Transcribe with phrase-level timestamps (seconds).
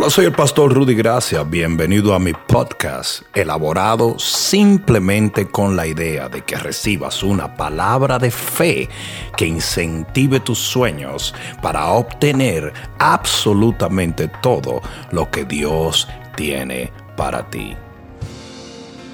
[0.00, 1.42] Hola, soy el pastor Rudy Gracia.
[1.42, 8.30] Bienvenido a mi podcast, elaborado simplemente con la idea de que recibas una palabra de
[8.30, 8.88] fe
[9.36, 14.80] que incentive tus sueños para obtener absolutamente todo
[15.12, 17.76] lo que Dios tiene para ti.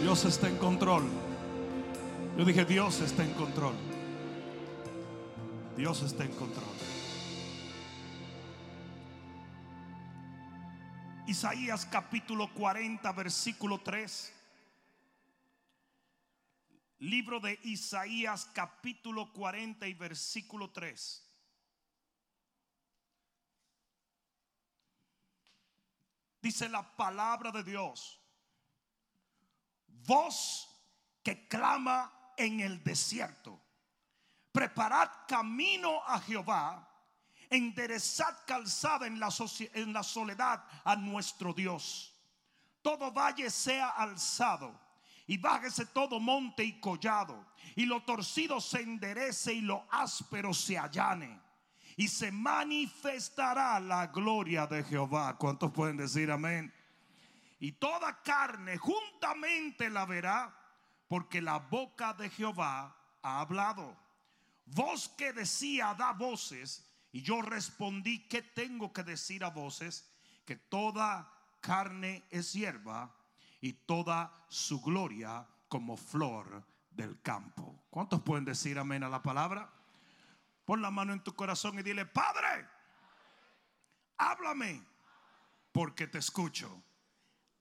[0.01, 1.03] Dios está en control.
[2.39, 3.75] Yo dije, Dios está en control.
[5.77, 6.76] Dios está en control.
[11.27, 14.33] Isaías capítulo 40, versículo 3.
[17.01, 21.29] Libro de Isaías capítulo 40 y versículo 3.
[26.41, 28.21] Dice la palabra de Dios.
[29.89, 30.69] Voz
[31.25, 33.61] que clama en el desierto.
[34.53, 36.86] Preparad camino a Jehová
[37.51, 39.29] enderezad calzada en la,
[39.75, 42.15] en la soledad a nuestro Dios.
[42.83, 44.87] Todo valle sea alzado
[45.27, 50.79] y bájese todo monte y collado, y lo torcido se enderece y lo áspero se
[50.79, 51.41] allane.
[51.97, 55.37] Y se manifestará la gloria de Jehová.
[55.39, 56.73] ¿Cuántos pueden decir amén?
[57.59, 60.55] Y toda carne juntamente la verá,
[61.09, 63.97] porque la boca de Jehová ha hablado.
[64.67, 66.86] Voz que decía, da voces,
[67.17, 70.07] y yo respondí, ¿qué tengo que decir a voces?
[70.45, 73.17] Que toda carne es hierba
[73.63, 77.87] y toda su gloria como flor del campo.
[77.89, 79.73] ¿Cuántos pueden decir amén a la palabra?
[80.67, 82.69] Pon la mano en tu corazón y dile, Padre,
[84.19, 84.85] háblame
[85.73, 86.83] porque te escucho.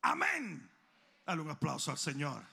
[0.01, 0.69] Amén.
[1.25, 2.43] Dale un aplauso al Señor.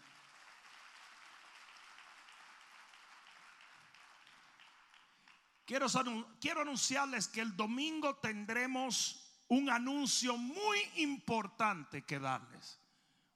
[5.73, 12.79] Quiero, anunciarles que el domingo tendremos un anuncio muy importante que darles.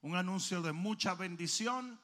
[0.02, 1.98] Un anuncio de mucha bendición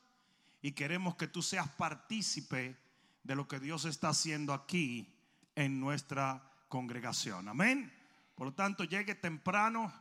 [0.62, 2.79] y queremos que tú seas partícipe
[3.23, 5.14] de lo que Dios está haciendo aquí
[5.55, 7.51] en nuestra congregación.
[7.51, 7.92] Amén.
[8.35, 9.92] Por lo tanto, llegue temprano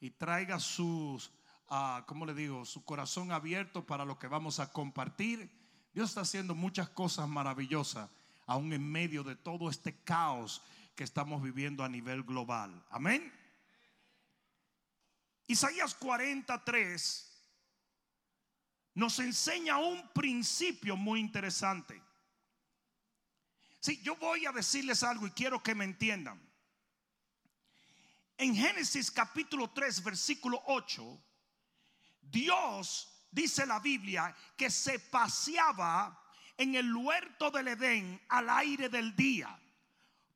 [0.00, 1.30] y traiga sus,
[1.68, 2.64] uh, ¿cómo le digo?
[2.64, 5.50] Su corazón abierto para lo que vamos a compartir.
[5.92, 8.08] Dios está haciendo muchas cosas maravillosas
[8.46, 10.62] aún en medio de todo este caos
[10.94, 12.84] que estamos viviendo a nivel global.
[12.90, 13.32] Amén.
[15.46, 17.30] Isaías 43
[18.94, 22.00] nos enseña un principio muy interesante.
[23.80, 26.40] Si yo voy a decirles algo y quiero que me entiendan.
[28.36, 31.22] En Génesis capítulo 3, versículo 8,
[32.20, 36.23] Dios, dice la Biblia, que se paseaba
[36.56, 39.58] en el huerto del Edén al aire del día.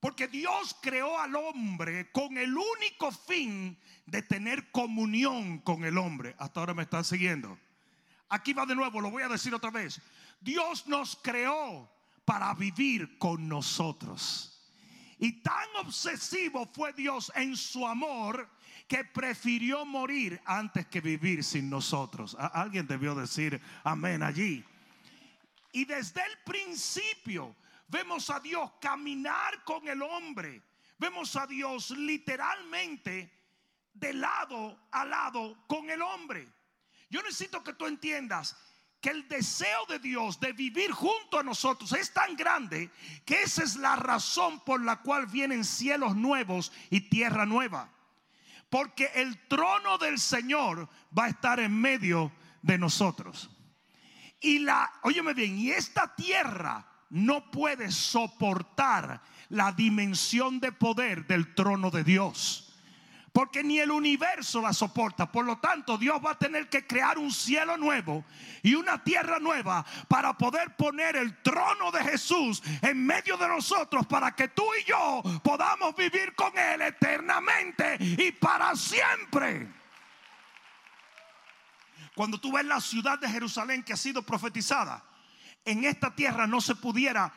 [0.00, 6.36] Porque Dios creó al hombre con el único fin de tener comunión con el hombre.
[6.38, 7.58] Hasta ahora me están siguiendo.
[8.28, 10.00] Aquí va de nuevo, lo voy a decir otra vez.
[10.40, 11.90] Dios nos creó
[12.24, 14.54] para vivir con nosotros.
[15.18, 18.48] Y tan obsesivo fue Dios en su amor
[18.86, 22.36] que prefirió morir antes que vivir sin nosotros.
[22.38, 24.64] Alguien debió decir amén allí.
[25.72, 27.54] Y desde el principio
[27.88, 30.62] vemos a Dios caminar con el hombre.
[30.98, 33.32] Vemos a Dios literalmente
[33.94, 36.48] de lado a lado con el hombre.
[37.10, 38.56] Yo necesito que tú entiendas
[39.00, 42.90] que el deseo de Dios de vivir junto a nosotros es tan grande
[43.24, 47.90] que esa es la razón por la cual vienen cielos nuevos y tierra nueva.
[48.68, 53.50] Porque el trono del Señor va a estar en medio de nosotros.
[54.40, 61.54] Y la, óyeme bien, y esta tierra no puede soportar la dimensión de poder del
[61.54, 62.64] trono de Dios.
[63.32, 65.30] Porque ni el universo la soporta.
[65.30, 68.24] Por lo tanto, Dios va a tener que crear un cielo nuevo
[68.62, 74.06] y una tierra nueva para poder poner el trono de Jesús en medio de nosotros
[74.06, 79.77] para que tú y yo podamos vivir con Él eternamente y para siempre.
[82.18, 85.04] Cuando tú ves la ciudad de Jerusalén que ha sido profetizada,
[85.64, 87.32] en esta tierra no se pudiera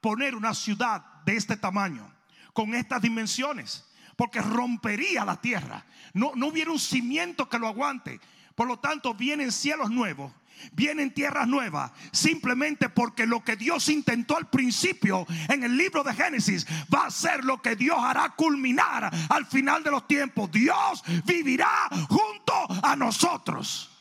[0.00, 2.12] poner una ciudad de este tamaño,
[2.52, 3.84] con estas dimensiones,
[4.16, 5.86] porque rompería la tierra.
[6.14, 8.18] No, no hubiera un cimiento que lo aguante.
[8.56, 10.32] Por lo tanto, vienen cielos nuevos,
[10.72, 16.12] vienen tierras nuevas, simplemente porque lo que Dios intentó al principio en el libro de
[16.12, 20.50] Génesis va a ser lo que Dios hará culminar al final de los tiempos.
[20.50, 22.52] Dios vivirá junto
[22.82, 23.92] a nosotros.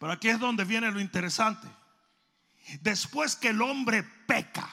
[0.00, 1.68] Pero aquí es donde viene lo interesante.
[2.80, 4.68] Después que el hombre peca,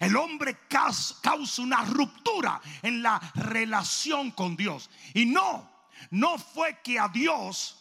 [0.00, 4.90] El hombre causa una ruptura en la relación con Dios.
[5.14, 5.70] Y no,
[6.10, 7.76] no fue que a Dios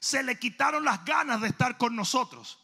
[0.00, 2.58] se le quitaron las ganas de estar con nosotros,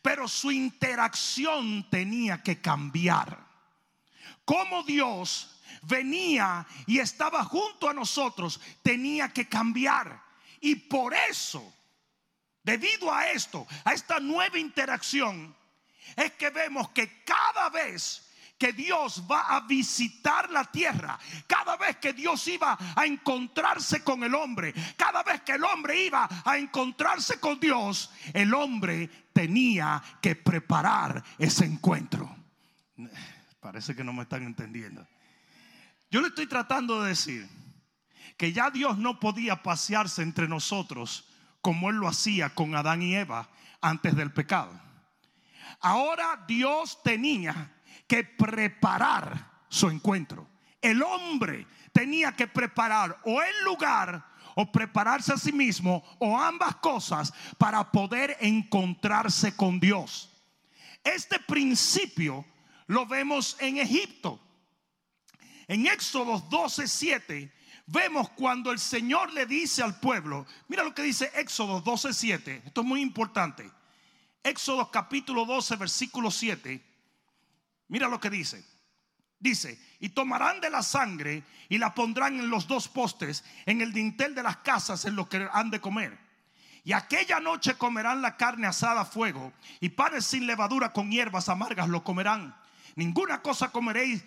[0.00, 3.44] pero su interacción tenía que cambiar.
[4.44, 10.22] Como Dios venía y estaba junto a nosotros, tenía que cambiar.
[10.60, 11.74] Y por eso,
[12.64, 15.54] debido a esto, a esta nueva interacción,
[16.16, 18.22] es que vemos que cada vez
[18.58, 24.22] que Dios va a visitar la tierra, cada vez que Dios iba a encontrarse con
[24.22, 30.02] el hombre, cada vez que el hombre iba a encontrarse con Dios, el hombre tenía
[30.22, 32.34] que preparar ese encuentro.
[33.60, 35.06] Parece que no me están entendiendo.
[36.10, 37.48] Yo le estoy tratando de decir
[38.36, 41.28] que ya Dios no podía pasearse entre nosotros
[41.64, 43.48] como Él lo hacía con Adán y Eva
[43.80, 44.78] antes del pecado.
[45.80, 47.72] Ahora Dios tenía
[48.06, 50.46] que preparar su encuentro.
[50.82, 54.22] El hombre tenía que preparar o el lugar
[54.56, 60.30] o prepararse a sí mismo o ambas cosas para poder encontrarse con Dios.
[61.02, 62.44] Este principio
[62.88, 64.38] lo vemos en Egipto.
[65.66, 67.50] En Éxodo 12, 7
[67.86, 72.62] vemos cuando el Señor le dice al pueblo, mira lo que dice Éxodo 12, 7,
[72.66, 73.70] esto es muy importante.
[74.42, 76.82] Éxodo capítulo 12, versículo 7.
[77.88, 78.64] Mira lo que dice.
[79.38, 83.92] Dice, y tomarán de la sangre y la pondrán en los dos postes, en el
[83.92, 86.18] dintel de las casas, en lo que han de comer.
[86.84, 91.48] Y aquella noche comerán la carne asada a fuego y panes sin levadura con hierbas
[91.48, 92.54] amargas lo comerán.
[92.96, 94.24] Ninguna cosa comeréis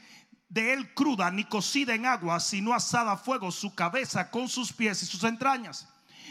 [0.49, 4.71] de él cruda ni cocida en agua, sino asada a fuego su cabeza con sus
[4.71, 5.87] pies y sus entrañas.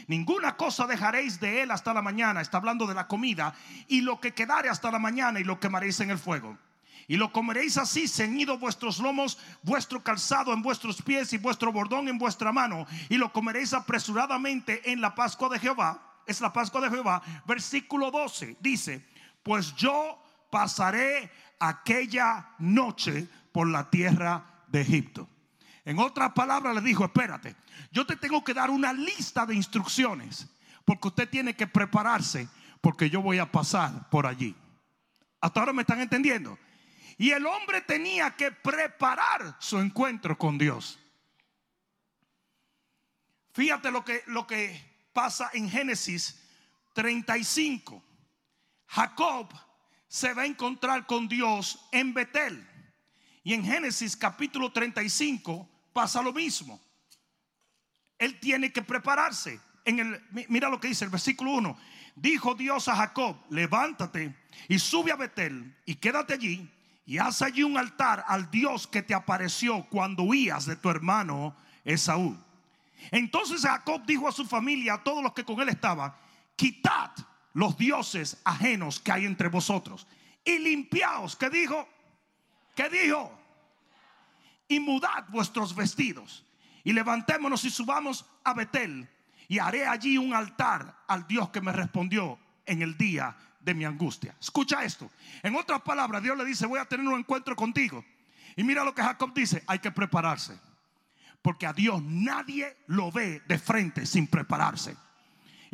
[0.06, 2.40] Ninguna cosa dejaréis de él hasta la mañana.
[2.40, 3.54] Está hablando de la comida.
[3.88, 6.56] Y lo que quedare hasta la mañana y lo quemaréis en el fuego.
[7.08, 12.08] Y lo comeréis así, ceñido vuestros lomos, vuestro calzado en vuestros pies y vuestro bordón
[12.08, 12.86] en vuestra mano.
[13.08, 16.02] Y lo comeréis apresuradamente en la Pascua de Jehová.
[16.26, 17.22] Es la Pascua de Jehová.
[17.46, 19.06] Versículo 12 dice,
[19.42, 20.20] pues yo
[20.50, 21.30] pasaré
[21.60, 25.26] aquella noche por la tierra de Egipto.
[25.87, 27.56] En otras palabras le dijo, espérate,
[27.91, 30.47] yo te tengo que dar una lista de instrucciones,
[30.85, 32.50] porque usted tiene que prepararse,
[32.82, 34.55] porque yo voy a pasar por allí.
[35.41, 36.58] Hasta ahora me están entendiendo.
[37.17, 40.99] Y el hombre tenía que preparar su encuentro con Dios.
[43.55, 46.43] Fíjate lo que, lo que pasa en Génesis
[46.93, 48.05] 35.
[48.88, 49.49] Jacob
[50.08, 52.75] se va a encontrar con Dios en Betel.
[53.46, 56.81] Y en Génesis capítulo 35 pasa lo mismo.
[58.19, 59.60] Él tiene que prepararse.
[59.84, 61.78] En el, mira lo que dice el versículo 1.
[62.16, 64.34] Dijo Dios a Jacob, levántate
[64.66, 66.69] y sube a Betel y quédate allí
[67.04, 71.54] y haz allí un altar al Dios que te apareció cuando huías de tu hermano
[71.84, 72.37] Esaú.
[73.12, 76.12] Entonces Jacob dijo a su familia, a todos los que con él estaban,
[76.56, 77.12] quitad
[77.52, 80.04] los dioses ajenos que hay entre vosotros
[80.44, 81.37] y limpiaos.
[81.37, 81.88] ¿Qué dijo?
[82.76, 83.37] ¿Qué dijo?
[84.69, 86.44] y mudad vuestros vestidos
[86.84, 89.08] y levantémonos y subamos a Betel
[89.49, 93.84] y haré allí un altar al Dios que me respondió en el día de mi
[93.84, 94.34] angustia.
[94.40, 95.11] Escucha esto.
[95.43, 98.05] En otras palabras, Dios le dice, voy a tener un encuentro contigo.
[98.56, 100.58] Y mira lo que Jacob dice, hay que prepararse.
[101.43, 104.96] Porque a Dios nadie lo ve de frente sin prepararse.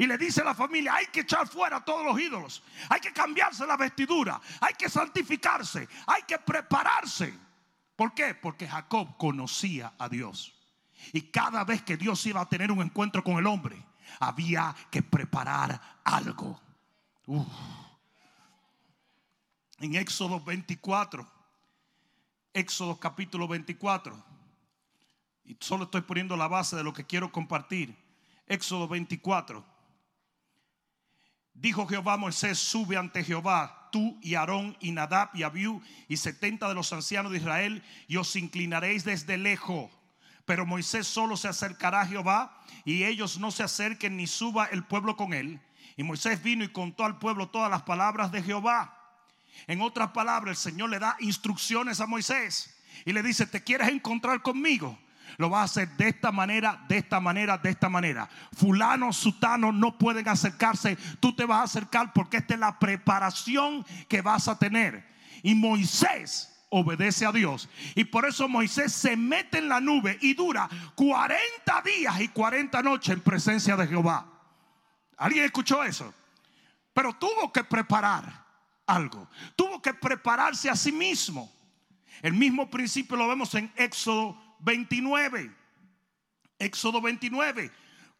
[0.02, 2.60] Y le dice a la familia, hay que echar fuera todos los ídolos.
[2.88, 4.40] Hay que cambiarse la vestidura.
[4.60, 5.88] Hay que santificarse.
[6.08, 7.32] Hay que prepararse.
[7.94, 8.34] ¿Por qué?
[8.34, 10.52] Porque Jacob conocía a Dios.
[11.12, 13.80] Y cada vez que Dios iba a tener un encuentro con el hombre,
[14.18, 16.60] había que preparar algo.
[19.78, 21.24] En Éxodo 24,
[22.52, 24.20] Éxodo capítulo 24,
[25.44, 27.96] y solo estoy poniendo la base de lo que quiero compartir.
[28.48, 29.71] Éxodo 24.
[31.54, 36.16] Dijo Jehová a Moisés, sube ante Jehová tú y Aarón y Nadab y Abiú y
[36.16, 39.90] setenta de los ancianos de Israel y os inclinaréis desde lejos.
[40.44, 44.82] Pero Moisés solo se acercará a Jehová y ellos no se acerquen ni suba el
[44.82, 45.60] pueblo con él.
[45.96, 48.98] Y Moisés vino y contó al pueblo todas las palabras de Jehová.
[49.66, 53.88] En otras palabras, el Señor le da instrucciones a Moisés y le dice, ¿te quieres
[53.88, 54.98] encontrar conmigo?
[55.38, 58.28] Lo va a hacer de esta manera, de esta manera, de esta manera.
[58.52, 60.96] Fulano, sutano no pueden acercarse.
[61.20, 65.06] Tú te vas a acercar porque esta es la preparación que vas a tener.
[65.42, 67.68] Y Moisés obedece a Dios.
[67.94, 72.82] Y por eso Moisés se mete en la nube y dura 40 días y 40
[72.82, 74.26] noches en presencia de Jehová.
[75.18, 76.12] ¿Alguien escuchó eso?
[76.94, 78.44] Pero tuvo que preparar
[78.86, 79.28] algo.
[79.54, 81.52] Tuvo que prepararse a sí mismo.
[82.22, 85.54] El mismo principio lo vemos en Éxodo 29.
[86.58, 87.72] Éxodo 29,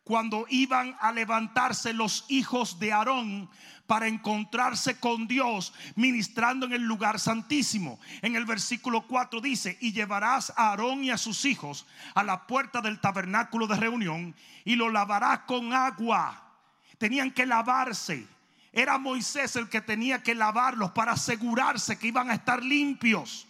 [0.04, 3.48] cuando iban a levantarse los hijos de Aarón
[3.86, 8.00] para encontrarse con Dios ministrando en el lugar santísimo.
[8.20, 12.46] En el versículo 4 dice, y llevarás a Aarón y a sus hijos a la
[12.46, 14.34] puerta del tabernáculo de reunión
[14.64, 16.42] y lo lavarás con agua.
[16.98, 18.26] Tenían que lavarse.
[18.72, 23.46] Era Moisés el que tenía que lavarlos para asegurarse que iban a estar limpios.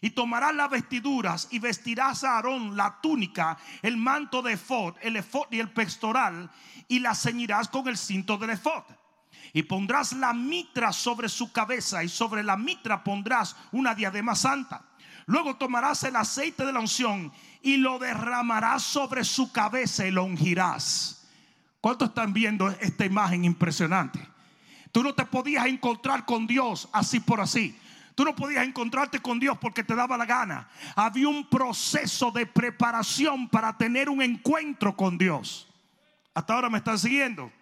[0.00, 5.16] Y tomarás las vestiduras y vestirás a Aarón la túnica, el manto de efod, el
[5.16, 6.50] efod y el pectoral,
[6.88, 8.84] y la ceñirás con el cinto del efod.
[9.52, 14.84] Y pondrás la mitra sobre su cabeza, y sobre la mitra pondrás una diadema santa.
[15.26, 20.22] Luego tomarás el aceite de la unción y lo derramarás sobre su cabeza y lo
[20.22, 21.26] ungirás.
[21.80, 24.20] ¿Cuántos están viendo esta imagen impresionante?
[24.92, 27.76] Tú no te podías encontrar con Dios así por así.
[28.16, 30.70] Tú no podías encontrarte con Dios porque te daba la gana.
[30.96, 35.68] Había un proceso de preparación para tener un encuentro con Dios.
[36.32, 37.52] Hasta ahora me están siguiendo.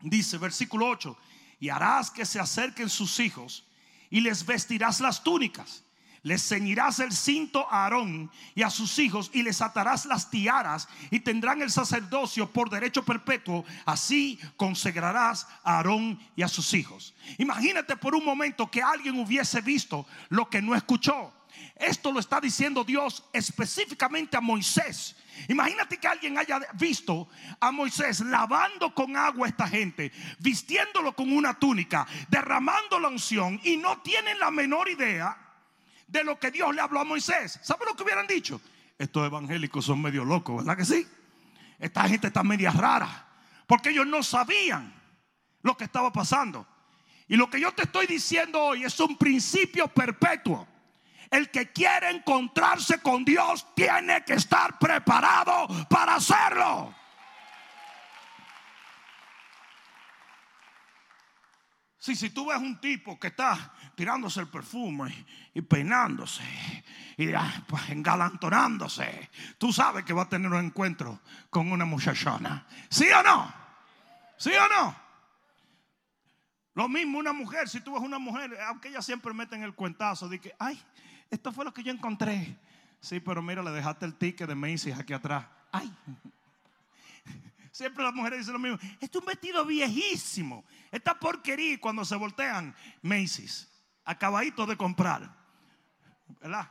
[0.00, 1.18] Dice versículo 8,
[1.58, 3.66] y harás que se acerquen sus hijos
[4.10, 5.84] y les vestirás las túnicas
[6.22, 10.88] les ceñirás el cinto a Aarón y a sus hijos y les atarás las tiaras
[11.10, 13.64] y tendrán el sacerdocio por derecho perpetuo.
[13.84, 17.14] Así consagrarás a Aarón y a sus hijos.
[17.38, 21.32] Imagínate por un momento que alguien hubiese visto lo que no escuchó.
[21.76, 25.16] Esto lo está diciendo Dios específicamente a Moisés.
[25.48, 27.28] Imagínate que alguien haya visto
[27.60, 33.60] a Moisés lavando con agua a esta gente, vistiéndolo con una túnica, derramando la unción
[33.62, 35.47] y no tienen la menor idea
[36.08, 37.60] de lo que Dios le habló a Moisés.
[37.62, 38.60] ¿Sabe lo que hubieran dicho?
[38.98, 41.06] Estos evangélicos son medio locos, ¿verdad que sí?
[41.78, 43.26] Esta gente está media rara.
[43.66, 44.92] Porque ellos no sabían
[45.62, 46.66] lo que estaba pasando.
[47.28, 50.66] Y lo que yo te estoy diciendo hoy es un principio perpetuo.
[51.30, 56.94] El que quiere encontrarse con Dios tiene que estar preparado para hacerlo.
[61.98, 66.44] Si, si tú ves un tipo que está tirándose el perfume y peinándose
[67.16, 69.28] y ah, pues, engalantonándose,
[69.58, 72.64] tú sabes que va a tener un encuentro con una muchachona.
[72.88, 73.52] ¿Sí o no?
[74.36, 74.96] ¿Sí o no?
[76.74, 79.74] Lo mismo una mujer, si tú ves una mujer, aunque ella siempre mete en el
[79.74, 80.80] cuentazo de que, ay,
[81.28, 82.56] esto fue lo que yo encontré.
[83.00, 85.44] Sí, pero mira, le dejaste el ticket de Macy's aquí atrás.
[85.72, 85.92] Ay,
[87.78, 88.76] Siempre las mujeres dicen lo mismo.
[88.94, 90.64] Este es un vestido viejísimo.
[90.90, 93.68] Esta porquería cuando se voltean, Macy's,
[94.04, 95.32] acabadito de comprar.
[96.40, 96.68] ¿Verdad?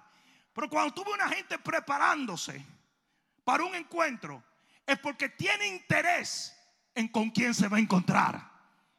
[0.51, 2.61] Pero cuando tuve una gente preparándose
[3.45, 4.43] para un encuentro,
[4.85, 6.53] es porque tiene interés
[6.93, 8.51] en con quién se va a encontrar.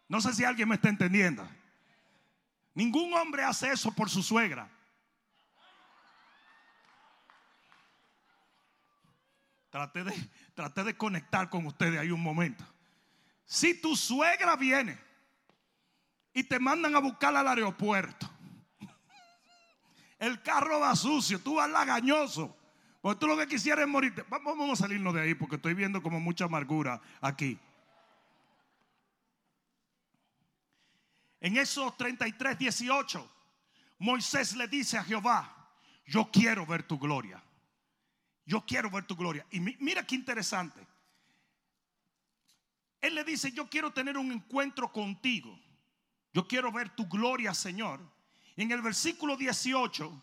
[0.09, 1.47] No sé si alguien me está entendiendo.
[2.73, 4.67] Ningún hombre hace eso por su suegra.
[9.79, 10.03] Traté
[10.83, 12.65] de, de conectar con ustedes ahí un momento.
[13.45, 14.99] Si tu suegra viene
[16.33, 18.29] y te mandan a buscar al aeropuerto,
[20.19, 22.57] el carro va sucio, tú vas lagañoso,
[23.01, 24.25] porque tú lo que quisieras es morirte.
[24.29, 27.57] Vamos a salirnos de ahí porque estoy viendo como mucha amargura aquí.
[31.41, 33.31] En esos 33, 18,
[33.99, 35.71] Moisés le dice a Jehová,
[36.05, 37.41] yo quiero ver tu gloria.
[38.49, 39.45] Yo quiero ver tu gloria.
[39.51, 40.81] Y mira qué interesante.
[43.03, 45.61] Él le dice, yo quiero tener un encuentro contigo.
[46.33, 48.01] Yo quiero ver tu gloria, Señor.
[48.57, 50.23] En el versículo 18,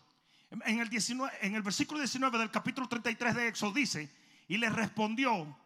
[0.50, 4.12] en el, 19, en el versículo 19 del capítulo 33 de Éxodo dice,
[4.48, 5.56] y le respondió,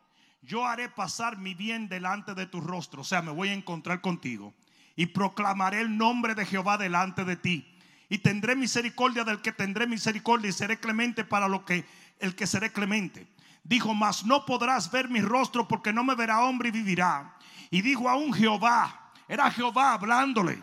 [0.42, 4.02] yo haré pasar mi bien delante de tu rostro, o sea, me voy a encontrar
[4.02, 4.52] contigo,
[4.96, 7.66] y proclamaré el nombre de Jehová delante de ti,
[8.10, 11.86] y tendré misericordia del que tendré misericordia, y seré clemente para lo que
[12.20, 13.26] el que seré clemente.
[13.64, 17.36] Dijo, mas no podrás ver mi rostro porque no me verá hombre y vivirá.
[17.70, 20.60] Y dijo a un Jehová, era Jehová hablándole,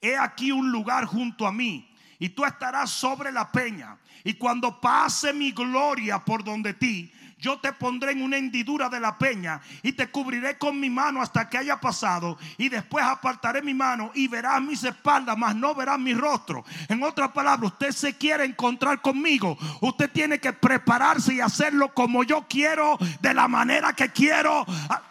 [0.00, 1.88] he aquí un lugar junto a mí
[2.18, 3.96] y tú estarás sobre la peña.
[4.24, 8.98] Y cuando pase mi gloria por donde ti, yo te pondré en una hendidura de
[8.98, 13.60] la peña y te cubriré con mi mano hasta que haya pasado y después apartaré
[13.60, 16.64] mi mano y verás mis espaldas, mas no verás mi rostro.
[16.88, 22.24] En otras palabras, usted se quiere encontrar conmigo, usted tiene que prepararse y hacerlo como
[22.24, 24.64] yo quiero, de la manera que quiero.
[24.88, 25.02] Ah.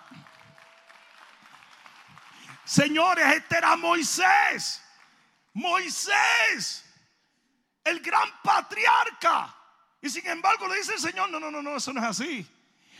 [2.63, 4.81] Señores, este era Moisés.
[5.53, 6.83] Moisés,
[7.83, 9.55] el gran patriarca.
[10.01, 12.47] Y sin embargo le dice el Señor, no, no, no, no, eso no es así.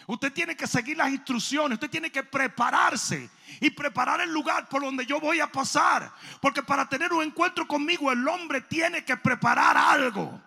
[0.08, 4.84] Usted tiene que seguir las instrucciones, usted tiene que prepararse y preparar el lugar por
[4.84, 6.12] donde yo voy a pasar.
[6.42, 10.42] Porque para tener un encuentro conmigo el hombre tiene que preparar algo.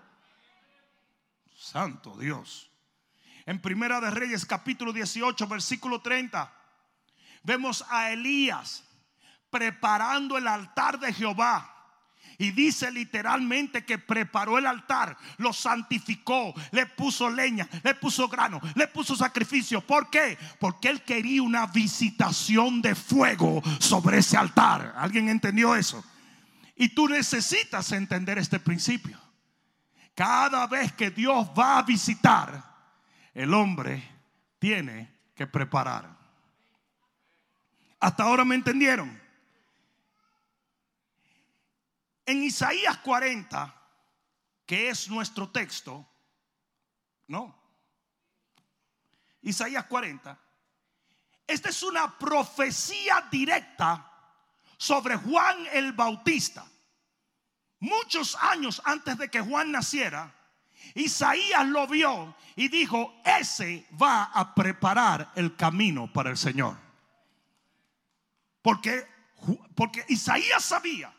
[1.57, 2.71] Santo Dios.
[3.47, 6.53] En Primera de Reyes capítulo 18 versículo 30
[7.43, 8.85] vemos a Elías
[9.51, 11.78] preparando el altar de Jehová.
[12.41, 18.61] Y dice literalmente que preparó el altar, lo santificó, le puso leña, le puso grano,
[18.77, 19.81] le puso sacrificio.
[19.81, 20.39] ¿Por qué?
[20.61, 24.95] Porque él quería una visitación de fuego sobre ese altar.
[24.97, 26.05] ¿Alguien entendió eso?
[26.77, 29.19] Y tú necesitas entender este principio.
[30.15, 32.63] Cada vez que Dios va a visitar,
[33.35, 34.01] el hombre
[34.61, 36.17] tiene que preparar.
[37.99, 39.28] Hasta ahora me entendieron.
[42.29, 43.75] En Isaías 40,
[44.67, 46.07] que es nuestro texto,
[47.27, 47.59] no.
[49.41, 50.39] Isaías 40.
[51.47, 54.13] Esta es una profecía directa
[54.77, 56.67] sobre Juan el Bautista.
[57.81, 60.31] Muchos años antes de que Juan naciera,
[60.97, 66.77] Isaías lo vio y dijo, ese va a preparar el camino para el Señor.
[68.61, 69.09] Porque,
[69.75, 71.11] porque Isaías sabía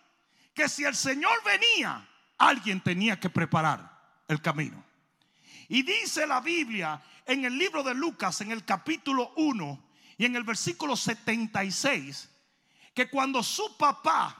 [0.59, 2.05] que si el Señor venía,
[2.37, 3.97] alguien tenía que preparar
[4.27, 4.83] el camino.
[5.69, 9.83] Y dice la Biblia en el libro de Lucas, en el capítulo 1
[10.17, 12.29] y en el versículo 76,
[12.93, 14.35] que cuando su papá,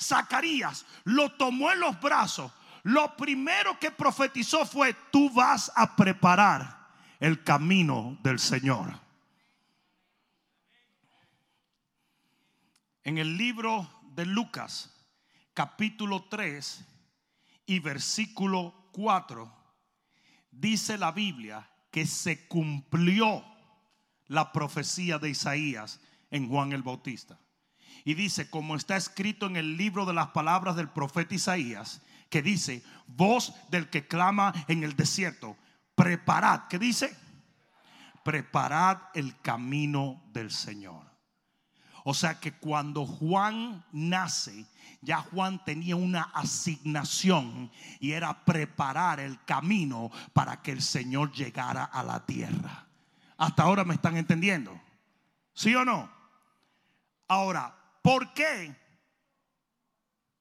[0.00, 2.52] Zacarías, lo tomó en los brazos,
[2.84, 6.86] lo primero que profetizó fue, tú vas a preparar
[7.18, 8.96] el camino del Señor.
[13.02, 14.99] En el libro de Lucas,
[15.60, 16.86] capítulo 3
[17.66, 19.52] y versículo 4,
[20.50, 23.44] dice la Biblia que se cumplió
[24.28, 26.00] la profecía de Isaías
[26.30, 27.38] en Juan el Bautista.
[28.06, 32.00] Y dice, como está escrito en el libro de las palabras del profeta Isaías,
[32.30, 35.58] que dice, voz del que clama en el desierto,
[35.94, 37.14] preparad, ¿qué dice?
[38.24, 41.09] Preparad el camino del Señor.
[42.04, 44.66] O sea que cuando Juan nace,
[45.02, 51.84] ya Juan tenía una asignación y era preparar el camino para que el Señor llegara
[51.84, 52.86] a la tierra.
[53.36, 54.78] Hasta ahora me están entendiendo.
[55.54, 56.10] ¿Sí o no?
[57.28, 58.76] Ahora, ¿por qué?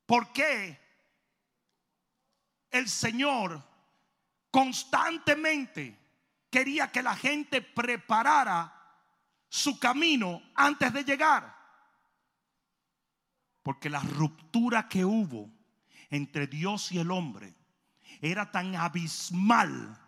[0.05, 0.79] ¿Por qué
[2.71, 3.63] el Señor
[4.51, 5.97] constantemente
[6.49, 8.78] quería que la gente preparara
[9.49, 11.57] su camino antes de llegar.
[13.63, 15.49] Porque la ruptura que hubo
[16.09, 17.55] entre Dios y el hombre
[18.21, 19.99] era tan abismal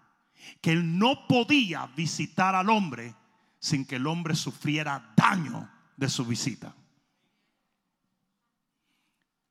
[0.62, 3.16] que él no podía visitar al hombre
[3.60, 6.76] sin que el hombre sufriera daño de su visita.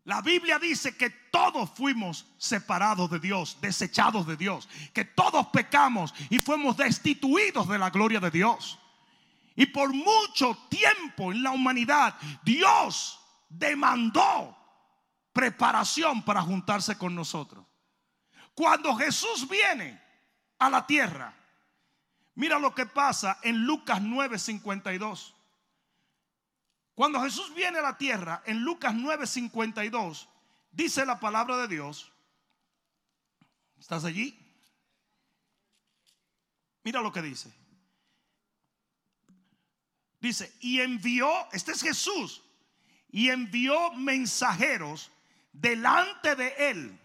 [0.04, 6.12] La Biblia dice que todos fuimos separados de Dios, desechados de Dios, que todos pecamos
[6.30, 8.80] y fuimos destituidos de la gloria de Dios.
[9.60, 14.56] Y por mucho tiempo en la humanidad Dios demandó
[15.34, 17.66] preparación para juntarse con nosotros.
[18.54, 20.02] Cuando Jesús viene
[20.58, 21.34] a la tierra,
[22.36, 25.34] mira lo que pasa en Lucas 9:52.
[26.94, 30.26] Cuando Jesús viene a la tierra, en Lucas 9:52,
[30.70, 32.10] dice la palabra de Dios.
[33.78, 34.38] ¿Estás allí?
[36.82, 37.59] Mira lo que dice.
[40.20, 42.42] Dice, y envió, este es Jesús,
[43.10, 45.10] y envió mensajeros
[45.52, 47.00] delante de él,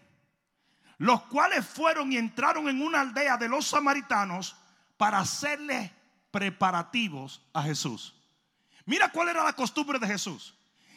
[0.98, 4.56] los cuales fueron y entraron en una aldea de los samaritanos
[4.96, 5.92] para hacerle
[6.30, 8.14] preparativos a Jesús.
[8.84, 10.54] Mira cuál era la costumbre de Jesús.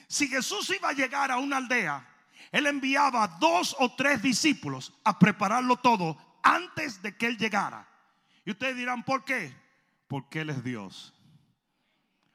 [0.07, 2.05] Si Jesús iba a llegar a una aldea,
[2.51, 7.87] él enviaba dos o tres discípulos a prepararlo todo antes de que él llegara.
[8.45, 9.55] Y ustedes dirán, ¿por qué?
[10.07, 11.13] Porque Él es Dios.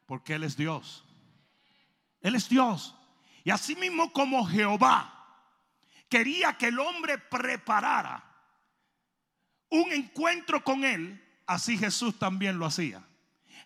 [0.07, 1.05] Porque Él es Dios.
[2.21, 2.95] Él es Dios.
[3.45, 5.11] Y así mismo como Jehová
[6.09, 8.23] quería que el hombre preparara
[9.71, 13.03] un encuentro con Él, así Jesús también lo hacía.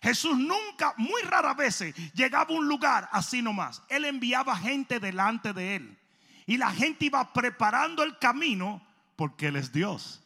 [0.01, 3.83] Jesús nunca, muy raras veces, llegaba a un lugar así nomás.
[3.89, 5.99] Él enviaba gente delante de Él.
[6.45, 8.81] Y la gente iba preparando el camino
[9.15, 10.23] porque Él es Dios.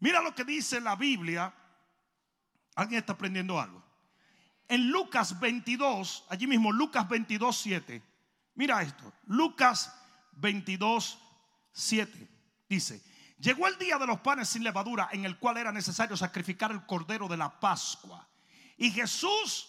[0.00, 1.54] Mira lo que dice la Biblia.
[2.74, 3.82] ¿Alguien está aprendiendo algo?
[4.68, 8.02] En Lucas 22, allí mismo Lucas 22, 7.
[8.54, 9.94] Mira esto, Lucas
[10.32, 11.18] 22,
[11.72, 12.28] 7.
[12.68, 13.02] Dice,
[13.38, 16.86] Llegó el día de los panes sin levadura en el cual era necesario sacrificar el
[16.86, 18.26] cordero de la Pascua.
[18.78, 19.68] Y Jesús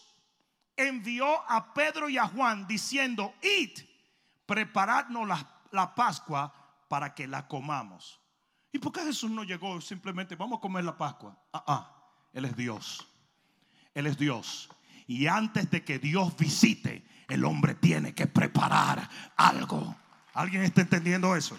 [0.75, 3.77] envió a Pedro y a Juan diciendo, id,
[4.45, 6.53] preparadnos la, la Pascua
[6.87, 8.21] para que la comamos.
[8.71, 11.37] ¿Y por qué Jesús no llegó simplemente, vamos a comer la Pascua?
[11.51, 13.05] Ah, ah, Él es Dios.
[13.93, 14.69] Él es Dios.
[15.07, 19.95] Y antes de que Dios visite, el hombre tiene que preparar algo.
[20.33, 21.57] ¿Alguien está entendiendo eso?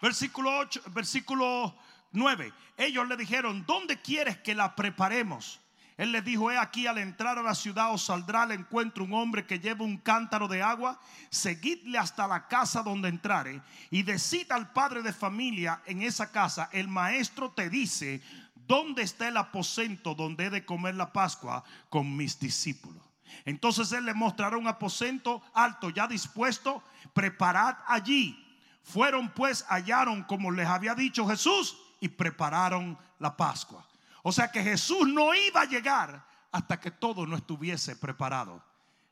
[0.00, 1.74] Versículo 8, versículo
[2.12, 2.52] 9.
[2.76, 5.60] Ellos le dijeron, ¿dónde quieres que la preparemos?
[5.96, 9.12] Él les dijo, he aquí al entrar a la ciudad os saldrá al encuentro un
[9.12, 10.98] hombre que lleva un cántaro de agua,
[11.30, 16.70] seguidle hasta la casa donde entrare y decid al padre de familia en esa casa,
[16.72, 18.22] el maestro te dice,
[18.66, 23.02] ¿dónde está el aposento donde he de comer la Pascua con mis discípulos?
[23.44, 28.38] Entonces él le mostrará un aposento alto ya dispuesto, preparad allí.
[28.82, 33.86] Fueron pues, hallaron como les había dicho Jesús y prepararon la Pascua.
[34.22, 38.62] O sea que Jesús no iba a llegar hasta que todo no estuviese preparado.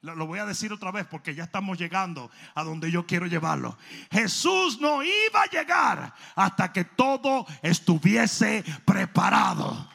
[0.02, 3.76] Lo, voy a decir otra vez porque ya estamos llegando a donde yo quiero llevarlo.
[4.10, 9.88] Jesús no iba a llegar hasta que todo estuviese preparado.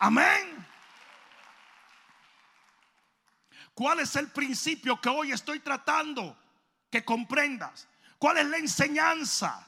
[0.00, 0.66] Amén.
[3.72, 6.36] ¿Cuál es el principio que hoy estoy tratando
[6.90, 7.88] que comprendas?
[8.18, 9.66] ¿Cuál es la enseñanza?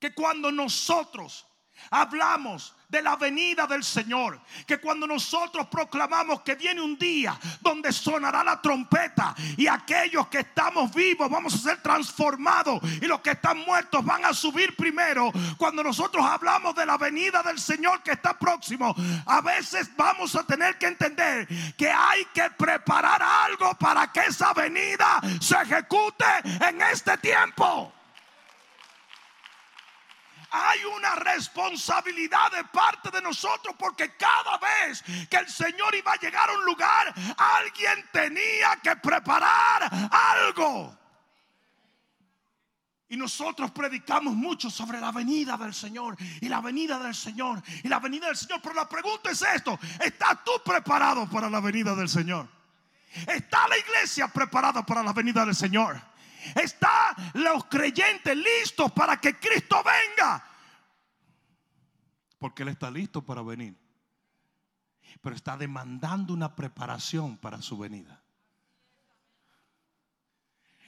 [0.00, 1.46] Que cuando nosotros
[1.90, 7.92] hablamos de la venida del Señor, que cuando nosotros proclamamos que viene un día donde
[7.92, 13.32] sonará la trompeta y aquellos que estamos vivos vamos a ser transformados y los que
[13.32, 18.12] están muertos van a subir primero, cuando nosotros hablamos de la venida del Señor que
[18.12, 18.94] está próximo,
[19.26, 24.52] a veces vamos a tener que entender que hay que preparar algo para que esa
[24.52, 26.24] venida se ejecute
[26.68, 27.92] en este tiempo
[30.56, 36.16] hay una responsabilidad de parte de nosotros porque cada vez que el Señor iba a
[36.16, 40.96] llegar a un lugar, alguien tenía que preparar algo.
[43.08, 47.88] Y nosotros predicamos mucho sobre la venida del Señor y la venida del Señor y
[47.88, 48.60] la venida del Señor.
[48.62, 52.48] Pero la pregunta es esto, ¿estás tú preparado para la venida del Señor?
[53.26, 56.13] ¿Está la iglesia preparada para la venida del Señor?
[56.54, 60.44] Está los creyentes listos para que Cristo venga.
[62.38, 63.76] Porque Él está listo para venir.
[65.20, 68.22] Pero está demandando una preparación para su venida.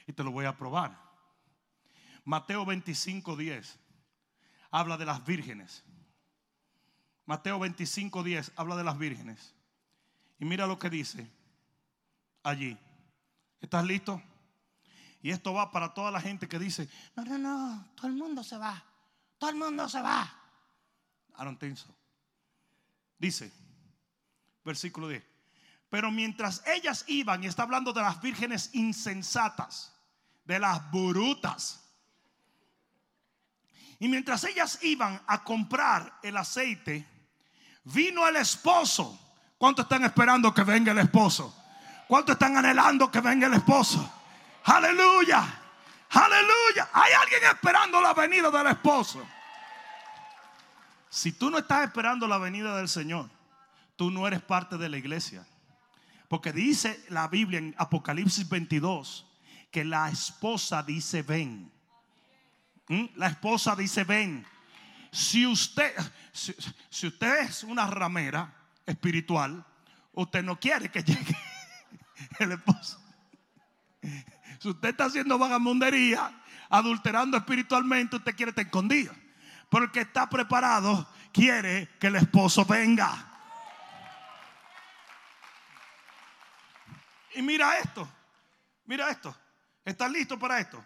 [0.05, 0.97] Y te lo voy a probar.
[2.23, 3.79] Mateo 25, 10
[4.71, 5.83] habla de las vírgenes.
[7.25, 9.55] Mateo 25, 10 habla de las vírgenes.
[10.39, 11.29] Y mira lo que dice
[12.43, 12.77] allí.
[13.59, 14.21] ¿Estás listo?
[15.27, 16.87] Y esto va para toda la gente que dice,
[17.17, 18.81] no, no, no, todo el mundo se va.
[19.37, 20.23] Todo el mundo se va.
[21.37, 21.77] I don't think
[23.19, 23.51] Dice,
[24.63, 25.21] versículo 10.
[25.89, 29.93] Pero mientras ellas iban, y está hablando de las vírgenes insensatas,
[30.45, 31.83] de las burutas.
[33.99, 37.05] Y mientras ellas iban a comprar el aceite,
[37.83, 39.19] vino el esposo.
[39.57, 41.53] ¿Cuánto están esperando que venga el esposo?
[42.07, 44.13] ¿Cuánto están anhelando que venga el esposo?
[44.67, 45.61] Aleluya.
[46.09, 46.89] Aleluya.
[46.91, 49.25] Hay alguien esperando la venida del esposo.
[51.09, 53.29] Si tú no estás esperando la venida del Señor,
[53.95, 55.47] tú no eres parte de la iglesia.
[56.27, 59.25] Porque dice la Biblia en Apocalipsis 22
[59.71, 61.71] que la esposa dice ven.
[62.89, 63.05] ¿Mm?
[63.15, 64.45] La esposa dice ven.
[65.11, 65.93] Si usted,
[66.33, 66.53] si,
[66.89, 68.53] si, usted es una ramera
[68.85, 69.65] espiritual,
[70.11, 71.37] usted no quiere que llegue
[72.39, 73.01] el esposo.
[74.59, 76.31] Si usted está haciendo vagamundería,
[76.69, 79.13] adulterando espiritualmente, usted quiere estar escondido.
[79.69, 83.25] Porque está preparado, quiere que el esposo venga.
[87.35, 88.09] Y mira esto,
[88.85, 89.35] mira esto.
[89.85, 90.83] ¿Estás listo para esto?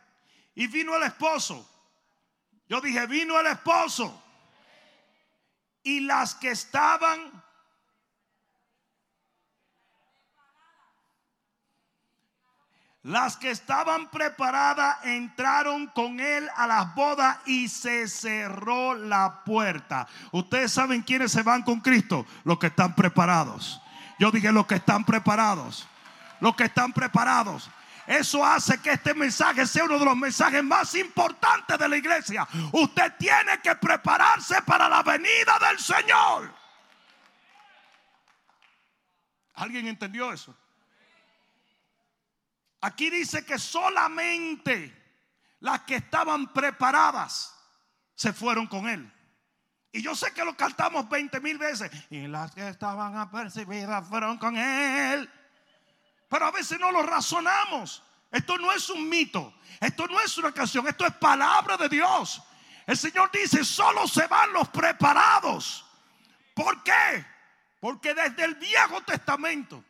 [0.54, 1.68] Y vino el esposo.
[2.68, 4.22] Yo dije, vino el esposo.
[5.84, 7.44] Y las que estaban
[13.04, 20.08] Las que estaban preparadas entraron con él a las bodas y se cerró la puerta.
[20.32, 23.82] Ustedes saben quiénes se van con Cristo, los que están preparados.
[24.20, 25.88] Yo dije los que están preparados.
[26.42, 27.72] Los que están preparados.
[28.06, 32.48] Eso hace que este mensaje sea uno de los mensajes más importantes de la iglesia.
[32.72, 36.54] Usted tiene que prepararse para la venida del Señor.
[39.56, 40.56] ¿Alguien entendió eso?
[42.82, 44.98] Aquí dice que solamente
[45.60, 47.56] las que estaban preparadas
[48.16, 49.12] se fueron con él.
[49.92, 51.92] Y yo sé que lo cantamos 20 mil veces.
[52.10, 55.30] Y las que estaban apercibidas fueron con él.
[56.30, 58.02] Pero a veces no lo razonamos.
[58.32, 59.54] Esto no es un mito.
[59.80, 60.88] Esto no es una canción.
[60.88, 62.42] Esto es palabra de Dios.
[62.88, 65.86] El Señor dice, solo se van los preparados.
[66.54, 67.26] ¿Por qué?
[67.80, 69.84] Porque desde el Viejo Testamento,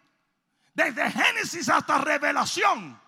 [0.83, 2.99] desde Génesis hasta Revelación,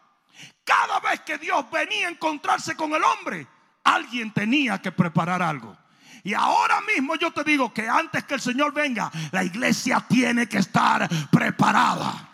[0.64, 3.48] cada vez que Dios venía a encontrarse con el hombre,
[3.84, 5.78] alguien tenía que preparar algo.
[6.24, 10.48] Y ahora mismo yo te digo que antes que el Señor venga, la iglesia tiene
[10.48, 12.30] que estar preparada.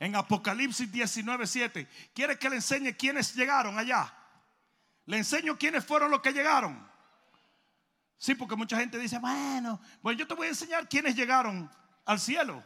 [0.00, 4.14] En Apocalipsis 19:7, ¿quiere que le enseñe quiénes llegaron allá?
[5.06, 6.87] Le enseño quiénes fueron los que llegaron.
[8.18, 11.70] Sí, porque mucha gente dice, bueno, pues yo te voy a enseñar quiénes llegaron
[12.04, 12.64] al cielo.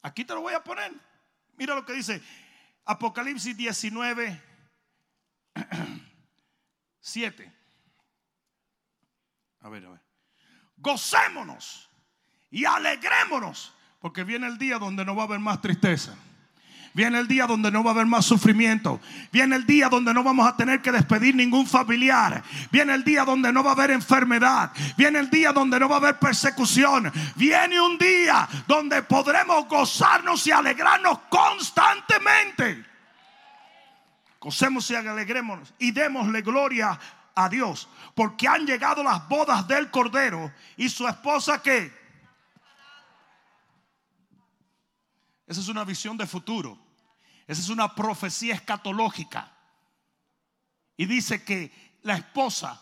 [0.00, 0.92] Aquí te lo voy a poner.
[1.56, 2.22] Mira lo que dice
[2.84, 4.42] Apocalipsis 19,
[7.00, 7.52] 7.
[9.62, 10.00] A ver, a ver.
[10.78, 11.90] Gocémonos
[12.50, 16.16] y alegrémonos, porque viene el día donde no va a haber más tristeza.
[16.92, 19.00] Viene el día donde no va a haber más sufrimiento.
[19.30, 22.42] Viene el día donde no vamos a tener que despedir ningún familiar.
[22.72, 24.72] Viene el día donde no va a haber enfermedad.
[24.96, 27.12] Viene el día donde no va a haber persecución.
[27.36, 32.84] Viene un día donde podremos gozarnos y alegrarnos constantemente.
[34.40, 36.98] Gocemos y alegrémonos y démosle gloria
[37.36, 37.88] a Dios.
[38.14, 41.99] Porque han llegado las bodas del Cordero y su esposa que
[45.50, 46.78] Esa es una visión de futuro.
[47.44, 49.50] Esa es una profecía escatológica.
[50.96, 52.80] Y dice que la esposa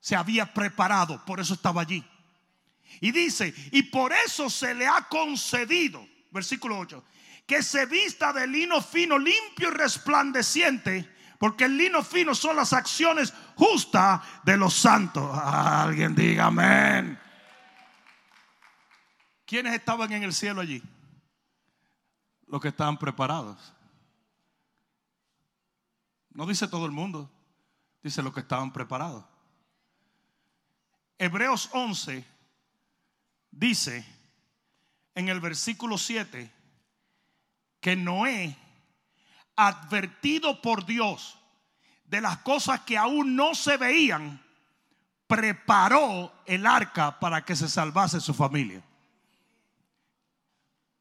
[0.00, 2.02] se había preparado, por eso estaba allí.
[3.02, 7.04] Y dice, y por eso se le ha concedido, versículo 8,
[7.46, 12.72] que se vista de lino fino, limpio y resplandeciente, porque el lino fino son las
[12.72, 15.30] acciones justas de los santos.
[15.38, 17.20] Alguien diga amén.
[19.44, 20.82] ¿Quiénes estaban en el cielo allí?
[22.48, 23.72] Los que estaban preparados.
[26.30, 27.30] No dice todo el mundo,
[28.02, 29.24] dice los que estaban preparados.
[31.18, 32.24] Hebreos 11
[33.50, 34.06] dice
[35.14, 36.52] en el versículo 7
[37.80, 38.56] que Noé,
[39.56, 41.36] advertido por Dios
[42.04, 44.40] de las cosas que aún no se veían,
[45.26, 48.82] preparó el arca para que se salvase su familia.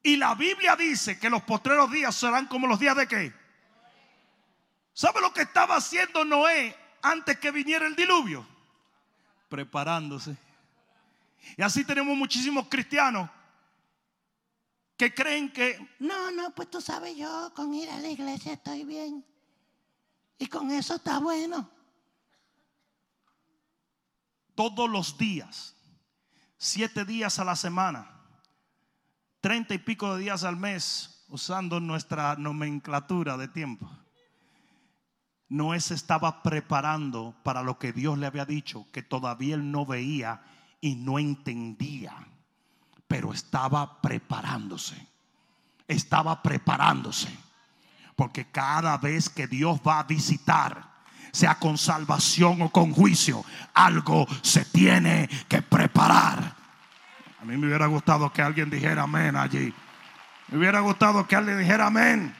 [0.07, 3.33] Y la Biblia dice que los postreros días serán como los días de qué.
[4.93, 8.47] ¿Sabe lo que estaba haciendo Noé antes que viniera el diluvio?
[9.49, 10.37] Preparándose.
[11.57, 13.29] Y así tenemos muchísimos cristianos
[14.95, 18.85] que creen que, no, no, pues tú sabes, yo con ir a la iglesia estoy
[18.85, 19.25] bien.
[20.37, 21.69] Y con eso está bueno.
[24.55, 25.75] Todos los días,
[26.57, 28.16] siete días a la semana
[29.47, 33.89] treinta y pico de días al mes usando nuestra nomenclatura de tiempo.
[35.47, 39.85] Noé se estaba preparando para lo que Dios le había dicho, que todavía él no
[39.85, 40.41] veía
[40.81, 42.13] y no entendía,
[43.07, 45.07] pero estaba preparándose.
[45.87, 47.29] Estaba preparándose.
[48.17, 50.91] Porque cada vez que Dios va a visitar,
[51.31, 56.66] sea con salvación o con juicio, algo se tiene que preparar.
[57.39, 59.73] A mí me hubiera gustado que alguien dijera amén allí.
[60.47, 62.35] Me hubiera gustado que alguien dijera amén.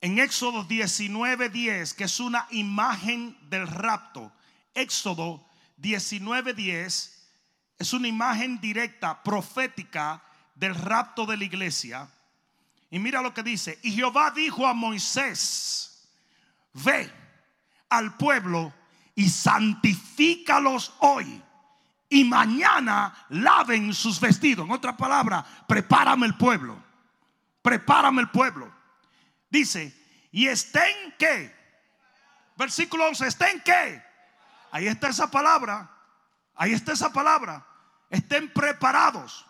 [0.00, 4.32] En Éxodo 19:10, que es una imagen del rapto,
[4.74, 5.44] Éxodo
[5.76, 7.18] 19:10
[7.78, 10.22] es una imagen directa, profética
[10.54, 12.08] del rapto de la iglesia.
[12.90, 16.08] Y mira lo que dice, y Jehová dijo a Moisés,
[16.72, 17.10] ve
[17.88, 18.72] al pueblo
[19.18, 21.42] y santifícalos hoy.
[22.08, 24.64] Y mañana laven sus vestidos.
[24.64, 26.80] En otra palabra, prepárame el pueblo.
[27.60, 28.72] Prepárame el pueblo.
[29.50, 29.92] Dice,
[30.30, 31.52] y estén que.
[32.56, 34.00] Versículo 11, estén que.
[34.70, 35.90] Ahí está esa palabra.
[36.54, 37.66] Ahí está esa palabra.
[38.10, 39.44] Estén preparados.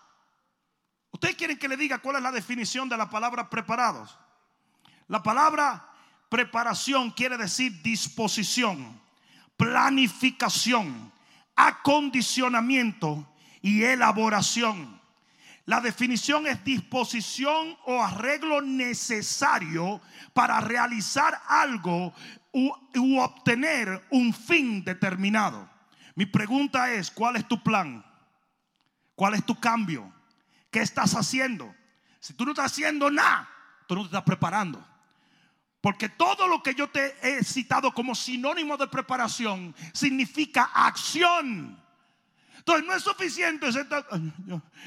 [1.11, 4.19] ¿Ustedes quieren que le diga cuál es la definición de la palabra preparados?
[5.09, 5.91] La palabra
[6.31, 9.07] preparación quiere decir disposición
[9.59, 11.13] planificación,
[11.55, 14.99] acondicionamiento y elaboración.
[15.67, 20.01] La definición es disposición o arreglo necesario
[20.33, 22.15] para realizar algo
[22.53, 25.69] u, obtener un fin determinado.
[26.15, 28.03] Mi pregunta es, ¿cuál es tu plan?
[29.15, 30.11] ¿Cuál es tu cambio?
[30.71, 31.75] ¿Qué estás haciendo?
[32.21, 33.49] Si tú no estás haciendo nada,
[33.87, 34.83] tú no te estás preparando.
[35.81, 41.81] Porque todo lo que yo te he citado como sinónimo de preparación significa acción.
[42.57, 43.69] Entonces no es suficiente,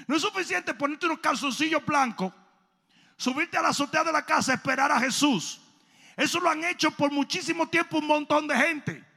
[0.07, 2.33] no es suficiente ponerte unos calzoncillos blancos,
[3.15, 5.61] subirte a la azotea de la casa, esperar a Jesús.
[6.17, 9.11] Eso lo han hecho por muchísimo tiempo un montón de gente.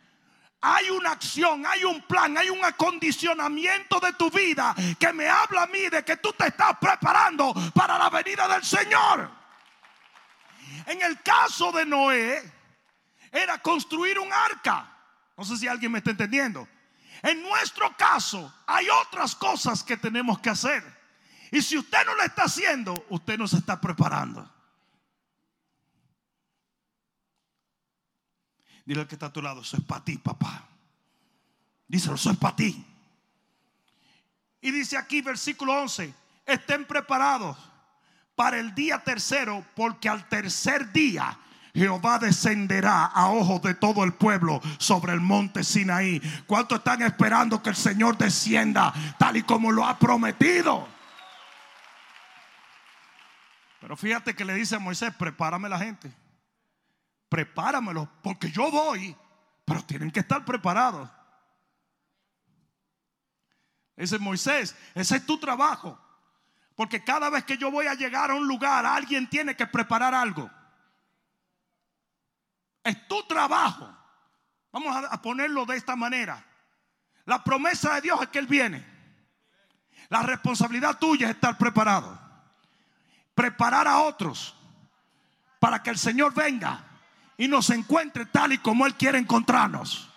[0.60, 5.64] Hay una acción, hay un plan, hay un acondicionamiento de tu vida que me habla
[5.64, 9.43] a mí de que tú te estás preparando para la venida del Señor.
[10.87, 12.53] En el caso de Noé,
[13.33, 14.90] era construir un arca.
[15.37, 16.68] No sé si alguien me está entendiendo.
[17.22, 20.85] En nuestro caso, hay otras cosas que tenemos que hacer.
[21.50, 24.50] Y si usted no lo está haciendo, usted no se está preparando.
[28.85, 30.68] Dile al que está a tu lado, eso es para ti, papá.
[31.88, 32.85] Díselo, eso es para ti.
[34.61, 36.14] Y dice aquí, versículo 11,
[36.46, 37.57] estén preparados
[38.35, 41.38] para el día tercero, porque al tercer día
[41.75, 46.20] Jehová descenderá a ojos de todo el pueblo sobre el monte Sinaí.
[46.47, 50.87] ¿Cuántos están esperando que el Señor descienda tal y como lo ha prometido?
[53.81, 56.25] Pero fíjate que le dice a Moisés, prepárame la gente
[57.35, 59.16] prepáramelo, porque yo voy,
[59.64, 61.11] pero tienen que estar preparados.
[63.97, 65.99] Es Moisés, ese es tu trabajo.
[66.74, 70.14] Porque cada vez que yo voy a llegar a un lugar, alguien tiene que preparar
[70.14, 70.50] algo.
[72.82, 73.96] Es tu trabajo.
[74.72, 76.44] Vamos a ponerlo de esta manera.
[77.26, 78.84] La promesa de Dios es que Él viene.
[80.08, 82.18] La responsabilidad tuya es estar preparado.
[83.34, 84.54] Preparar a otros
[85.58, 86.84] para que el Señor venga
[87.37, 90.10] y nos encuentre tal y como Él quiere encontrarnos.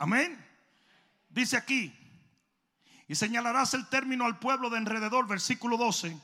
[0.00, 0.42] Amén.
[1.28, 1.94] Dice aquí,
[3.06, 6.18] y señalarás el término al pueblo de alrededor, versículo 12,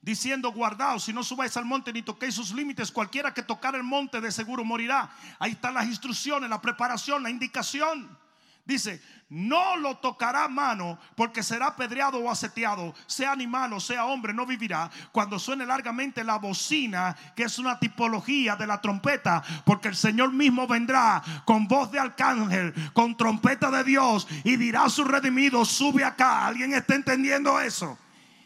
[0.00, 3.82] diciendo, guardaos, si no subáis al monte ni toquéis sus límites, cualquiera que tocar el
[3.82, 5.10] monte de seguro morirá.
[5.40, 8.16] Ahí están las instrucciones, la preparación, la indicación.
[8.64, 14.32] Dice, no lo tocará mano porque será apedreado o aseteado, sea animal o sea hombre,
[14.32, 14.88] no vivirá.
[15.10, 20.32] Cuando suene largamente la bocina, que es una tipología de la trompeta, porque el Señor
[20.32, 25.64] mismo vendrá con voz de arcángel, con trompeta de Dios y dirá a su redimido,
[25.64, 26.46] sube acá.
[26.46, 27.98] ¿Alguien está entendiendo eso?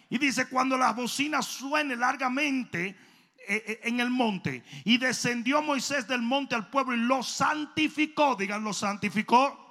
[0.08, 2.96] Y dice, cuando la bocina suene largamente,
[3.48, 4.64] eh, eh, en el monte.
[4.84, 8.34] Y descendió Moisés del monte al pueblo y lo santificó.
[8.34, 9.65] Digan, lo santificó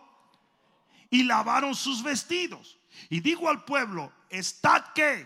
[1.15, 2.77] y lavaron sus vestidos.
[3.09, 5.25] Y dijo al pueblo, ¿estad qué?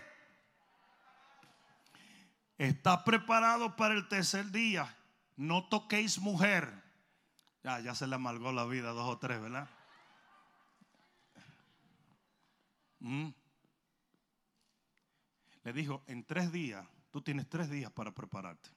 [2.58, 4.96] Está preparado para el tercer día.
[5.36, 6.72] No toquéis mujer.
[7.64, 9.68] Ya, ya se le amargó la vida dos o tres, ¿verdad?
[13.00, 13.30] Mm.
[15.64, 18.70] Le dijo, en tres días, tú tienes tres días para prepararte.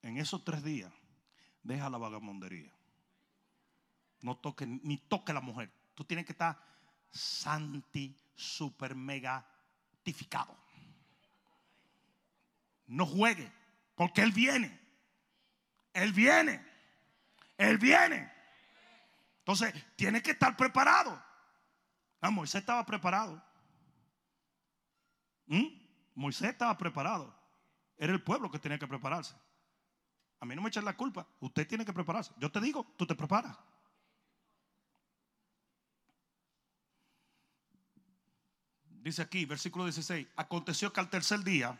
[0.00, 0.90] En esos tres días,
[1.62, 2.79] deja la vagamondería
[4.22, 5.70] no toque, ni toque a la mujer.
[5.94, 6.58] Tú tienes que estar
[7.10, 10.56] santi, super megatificado.
[12.86, 13.50] No juegue,
[13.94, 14.80] porque Él viene.
[15.92, 16.64] Él viene.
[17.56, 18.32] Él viene.
[19.38, 21.22] Entonces, tiene que estar preparado.
[22.20, 23.42] Ah, Moisés estaba preparado.
[25.46, 25.66] ¿Mm?
[26.14, 27.34] Moisés estaba preparado.
[27.96, 29.34] Era el pueblo que tenía que prepararse.
[30.40, 31.26] A mí no me echen la culpa.
[31.40, 32.32] Usted tiene que prepararse.
[32.38, 33.58] Yo te digo, tú te preparas.
[39.02, 41.78] Dice aquí, versículo 16, aconteció que al tercer día,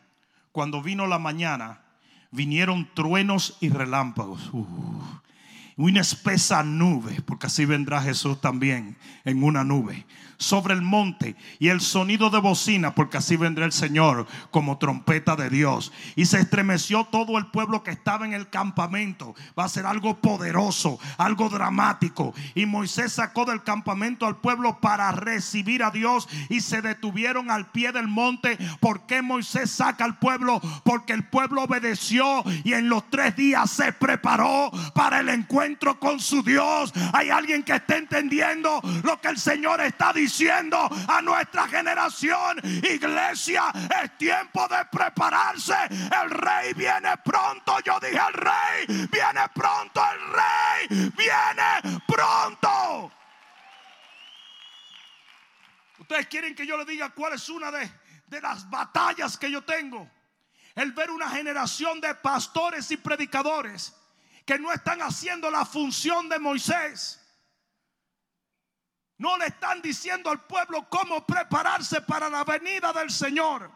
[0.53, 1.83] cuando vino la mañana,
[2.31, 4.51] vinieron truenos y relámpagos
[5.81, 11.69] una espesa nube, porque así vendrá Jesús también en una nube, sobre el monte y
[11.69, 15.90] el sonido de bocina, porque así vendrá el Señor como trompeta de Dios.
[16.16, 19.35] Y se estremeció todo el pueblo que estaba en el campamento.
[19.59, 22.35] Va a ser algo poderoso, algo dramático.
[22.55, 27.71] Y Moisés sacó del campamento al pueblo para recibir a Dios y se detuvieron al
[27.71, 28.59] pie del monte.
[28.81, 30.61] ¿Por qué Moisés saca al pueblo?
[30.85, 36.21] Porque el pueblo obedeció y en los tres días se preparó para el encuentro con
[36.21, 36.93] su Dios.
[37.12, 42.61] Hay alguien que está entendiendo lo que el Señor está diciendo a nuestra generación.
[42.64, 45.77] Iglesia, es tiempo de prepararse.
[46.23, 47.79] El rey viene pronto.
[47.85, 53.12] Yo dije el rey, viene pronto el rey, viene pronto.
[55.99, 57.91] Ustedes quieren que yo le diga cuál es una de,
[58.27, 60.11] de las batallas que yo tengo.
[60.75, 63.95] El ver una generación de pastores y predicadores
[64.51, 67.20] que no están haciendo la función de Moisés.
[69.16, 73.70] No le están diciendo al pueblo cómo prepararse para la venida del Señor.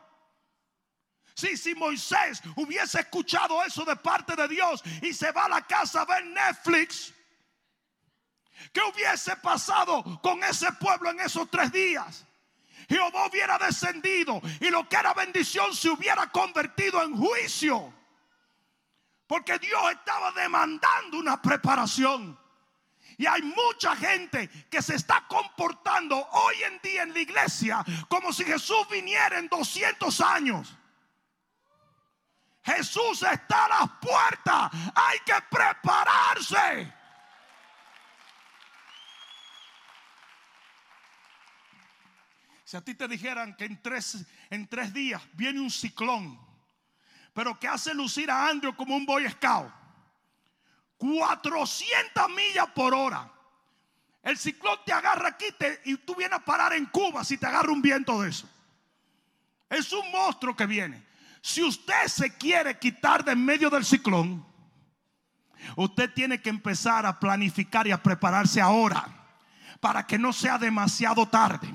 [1.36, 5.64] Sí, si Moisés hubiese escuchado eso de parte de Dios y se va a la
[5.64, 7.14] casa a ver Netflix,
[8.72, 12.26] ¿qué hubiese pasado con ese pueblo en esos tres días?
[12.88, 17.94] Jehová hubiera descendido y lo que era bendición se hubiera convertido en juicio.
[19.26, 22.38] Porque Dios estaba demandando una preparación.
[23.16, 28.32] Y hay mucha gente que se está comportando hoy en día en la iglesia como
[28.32, 30.76] si Jesús viniera en 200 años.
[32.64, 34.70] Jesús está a las puertas.
[34.94, 36.92] Hay que prepararse.
[42.64, 46.40] Si a ti te dijeran que en tres, en tres días viene un ciclón,
[47.34, 49.70] pero que hace lucir a Andrew como un boy scout
[50.96, 53.30] 400 millas por hora.
[54.22, 55.44] El ciclón te agarra aquí
[55.84, 58.48] y tú vienes a parar en Cuba si te agarra un viento de eso.
[59.68, 61.04] Es un monstruo que viene.
[61.42, 64.46] Si usted se quiere quitar de en medio del ciclón,
[65.76, 69.06] usted tiene que empezar a planificar y a prepararse ahora
[69.80, 71.68] para que no sea demasiado tarde.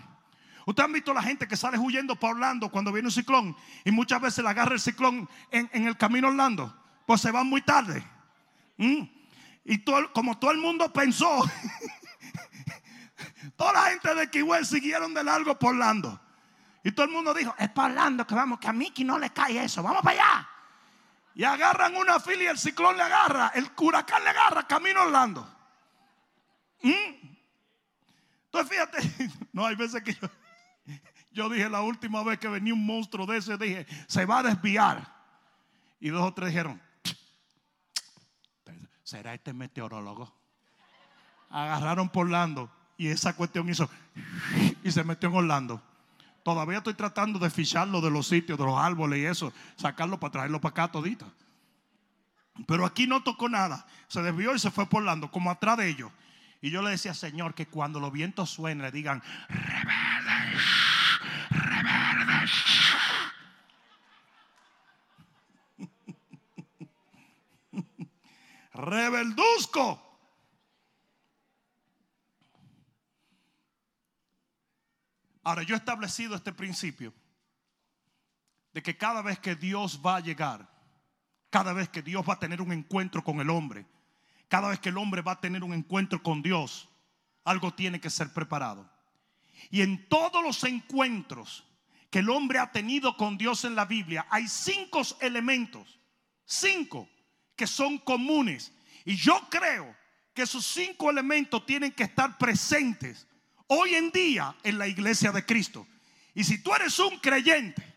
[0.70, 3.90] Usted han visto la gente que sale huyendo para Orlando cuando viene un ciclón y
[3.90, 8.06] muchas veces le agarra el ciclón en, el camino Orlando, pues se van muy tarde.
[8.78, 9.02] ¿Mm?
[9.66, 11.42] Y como todo el mundo pensó,
[13.58, 16.22] toda la gente de Kiwell siguieron de largo por Orlando.
[16.84, 19.32] Y todo el mundo dijo, es para Orlando que vamos, que a Mickey no le
[19.32, 20.50] cae eso, vamos para allá.
[21.34, 25.52] Y agarran una fila y el ciclón le agarra, el huracán le agarra, camino Orlando.
[26.84, 27.30] ¿Mm?
[28.46, 30.30] Entonces fíjate, no hay veces que yo,
[31.32, 34.44] yo dije la última vez que venía un monstruo de ese, dije, se va a
[34.44, 35.16] desviar.
[36.00, 36.82] Y dos o tres dijeron,
[39.04, 40.34] ¿será este meteorólogo?
[41.50, 43.90] Agarraron por Orlando y esa cuestión hizo
[44.84, 45.82] y se metió en Orlando.
[46.44, 50.32] Todavía estoy tratando de ficharlo de los sitios, de los árboles y eso, sacarlo para
[50.32, 51.32] traerlo para acá todito.
[52.68, 53.86] Pero aquí no tocó nada.
[54.08, 56.12] Se desvió y se fue por como atrás de ellos.
[56.62, 60.62] Y yo le decía, Señor, que cuando los vientos suenen, le digan, rebeldes,
[61.50, 62.52] rebeldes.
[68.74, 70.10] Rebelduzco.
[75.44, 77.14] Ahora, yo he establecido este principio
[78.72, 80.70] de que cada vez que Dios va a llegar,
[81.50, 83.86] cada vez que Dios va a tener un encuentro con el hombre,
[84.48, 86.90] cada vez que el hombre va a tener un encuentro con Dios,
[87.44, 88.90] algo tiene que ser preparado.
[89.70, 91.66] Y en todos los encuentros
[92.10, 96.00] que el hombre ha tenido con Dios en la Biblia, hay cinco elementos,
[96.46, 97.10] cinco
[97.56, 98.74] que son comunes.
[99.06, 99.96] Y yo creo
[100.34, 103.28] que esos cinco elementos tienen que estar presentes
[103.68, 105.88] hoy en día en la iglesia de Cristo.
[106.34, 107.89] Y si tú eres un creyente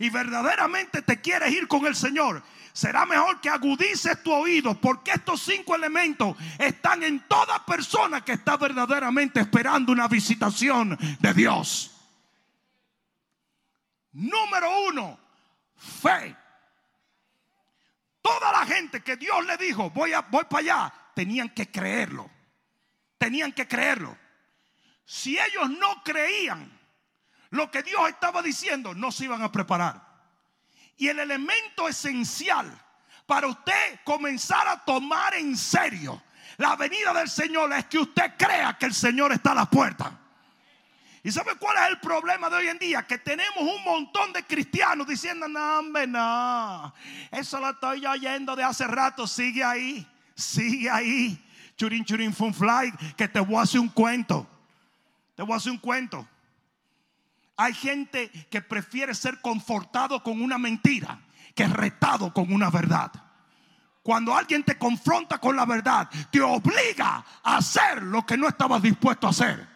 [0.00, 2.42] y verdaderamente te quieres ir con el Señor,
[2.72, 8.32] será mejor que agudices tu oído porque estos cinco elementos están en toda persona que
[8.32, 11.90] está verdaderamente esperando una visitación de Dios.
[14.12, 15.20] Número uno,
[15.76, 16.34] fe.
[18.22, 22.30] Toda la gente que Dios le dijo, voy, a, voy para allá, tenían que creerlo.
[23.18, 24.16] Tenían que creerlo.
[25.04, 26.79] Si ellos no creían
[27.50, 30.02] lo que Dios estaba diciendo, no se iban a preparar.
[30.96, 32.70] Y el elemento esencial
[33.26, 36.22] para usted comenzar a tomar en serio
[36.60, 40.12] la venida del Señor es que usted crea que el Señor está a la puerta.
[41.22, 43.06] ¿Y sabe cuál es el problema de hoy en día?
[43.06, 46.92] Que tenemos un montón de cristianos diciendo, no, hombre, no.
[47.30, 49.26] Eso lo estoy oyendo de hace rato.
[49.26, 51.42] Sigue ahí, sigue ahí.
[51.78, 54.46] Churin, churin, fun fly, que te voy a hacer un cuento.
[55.34, 56.28] Te voy a hacer un cuento.
[57.60, 61.20] Hay gente que prefiere ser confortado con una mentira
[61.54, 63.12] que retado con una verdad.
[64.02, 68.80] Cuando alguien te confronta con la verdad, te obliga a hacer lo que no estabas
[68.80, 69.68] dispuesto a hacer.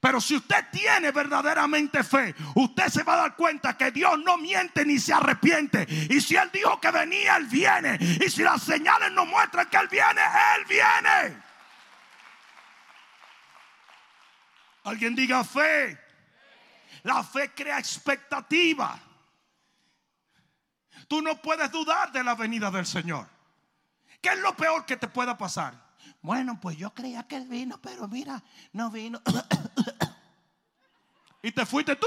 [0.00, 4.38] Pero si usted tiene verdaderamente fe, usted se va a dar cuenta que Dios no
[4.38, 5.86] miente ni se arrepiente.
[6.08, 7.98] Y si Él dijo que venía, Él viene.
[8.00, 10.22] Y si las señales nos muestran que Él viene,
[10.56, 11.42] Él viene.
[14.84, 16.03] Alguien diga fe.
[17.04, 18.98] La fe crea expectativa.
[21.06, 23.28] Tú no puedes dudar de la venida del Señor.
[24.22, 25.74] ¿Qué es lo peor que te pueda pasar?
[26.22, 28.42] Bueno, pues yo creía que él vino, pero mira,
[28.72, 29.20] no vino.
[31.42, 32.06] y te fuiste tú.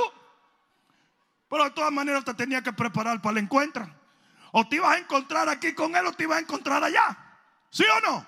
[1.48, 3.88] Pero de todas maneras te tenía que preparar para el encuentro.
[4.52, 7.16] O te ibas a encontrar aquí con él o te ibas a encontrar allá.
[7.70, 8.26] ¿Sí o no?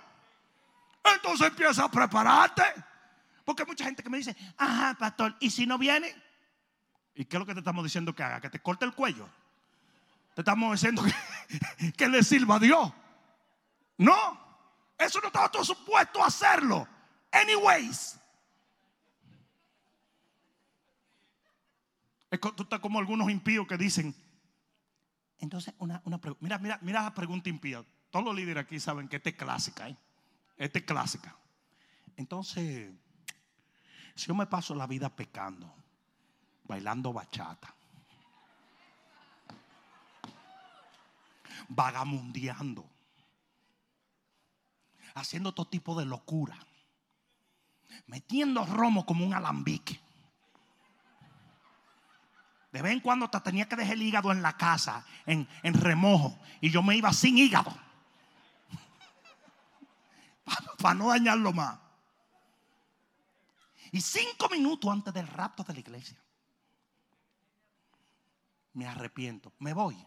[1.16, 2.64] Entonces empieza a prepararte.
[3.44, 6.29] Porque hay mucha gente que me dice, ajá, pastor, ¿y si no viene?
[7.16, 8.40] ¿Y qué es lo que te estamos diciendo que haga?
[8.40, 9.28] Que te corte el cuello.
[10.34, 11.04] Te estamos diciendo
[11.98, 12.94] que, le sirva a Dios.
[13.98, 14.16] No,
[14.98, 16.88] eso no estaba todo supuesto a hacerlo.
[17.32, 18.20] Anyways.
[22.56, 24.16] Tú estás como algunos impíos que dicen.
[25.40, 26.44] Entonces, una, una pregunta.
[26.44, 27.84] Mira, mira, mira la pregunta impía.
[28.12, 29.90] Todos los líderes aquí saben que esta es clásica.
[29.90, 29.98] ¿eh?
[30.58, 31.36] Esta es clásica.
[32.16, 32.92] Entonces,
[34.16, 35.74] si yo me paso la vida pecando,
[36.70, 37.74] bailando bachata,
[41.68, 42.88] vagamundeando,
[45.16, 46.56] haciendo todo tipo de locura,
[48.06, 50.00] metiendo romo como un alambique.
[52.72, 55.74] De vez en cuando te tenía que dejar el hígado en la casa, en, en
[55.74, 57.76] remojo, y yo me iba sin hígado.
[60.80, 61.80] Para no dañarlo más.
[63.92, 66.16] Y cinco minutos antes del rapto de la iglesia,
[68.74, 70.06] me arrepiento, me voy.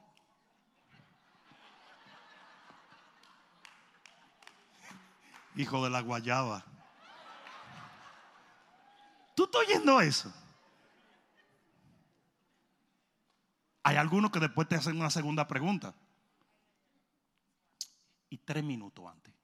[5.55, 6.65] Hijo de la guayaba.
[9.35, 10.33] ¿Tú estás oyendo eso?
[13.83, 15.95] Hay algunos que después te hacen una segunda pregunta.
[18.31, 19.35] Y tres minutos antes.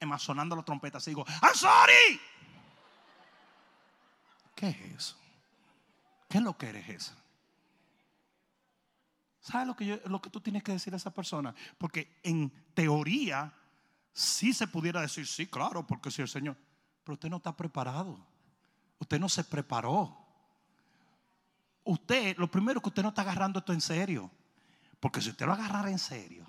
[0.00, 2.20] Es más, sonando la trompeta, así digo, I'm sorry.
[4.58, 5.16] ¿Qué es eso?
[6.28, 7.12] ¿Qué es lo que eres eso?
[9.38, 11.54] ¿Sabes lo que, tú tienes que decir a esa persona?
[11.78, 13.52] Porque en teoría
[14.12, 16.56] sí se pudiera decir, sí, claro, porque si el Señor,
[17.04, 18.18] pero usted no está preparado.
[18.98, 20.12] Usted no se preparó.
[21.84, 24.28] Usted, lo primero que usted no está agarrando esto en serio.
[24.98, 26.44] Porque si usted lo agarrara en serio,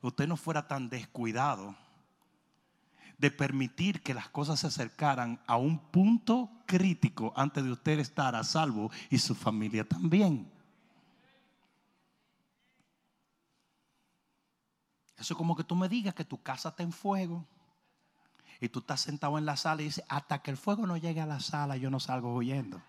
[0.00, 1.76] usted no fuera tan descuidado
[3.20, 8.34] de permitir que las cosas se acercaran a un punto crítico antes de usted estar
[8.34, 10.50] a salvo y su familia también.
[15.18, 17.44] Eso es como que tú me digas que tu casa está en fuego
[18.58, 21.20] y tú estás sentado en la sala y dices, hasta que el fuego no llegue
[21.20, 22.80] a la sala yo no salgo huyendo.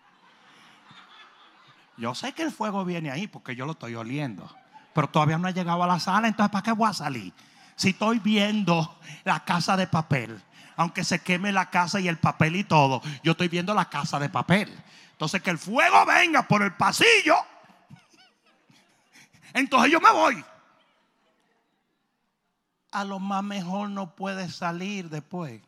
[1.97, 4.49] Yo sé que el fuego viene ahí porque yo lo estoy oliendo,
[4.93, 7.33] pero todavía no ha llegado a la sala, entonces ¿para qué voy a salir?
[7.75, 10.41] Si estoy viendo la casa de papel,
[10.75, 14.19] aunque se queme la casa y el papel y todo, yo estoy viendo la casa
[14.19, 14.71] de papel.
[15.11, 17.35] Entonces que el fuego venga por el pasillo,
[19.53, 20.43] entonces yo me voy.
[22.91, 25.61] A lo más mejor no puede salir después.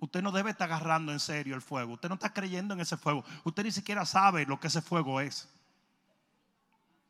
[0.00, 1.94] Usted no debe estar agarrando en serio el fuego.
[1.94, 3.24] Usted no está creyendo en ese fuego.
[3.44, 5.48] Usted ni siquiera sabe lo que ese fuego es.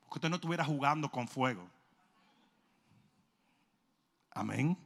[0.05, 1.69] Porque usted no estuviera jugando con fuego.
[4.37, 4.77] Amén.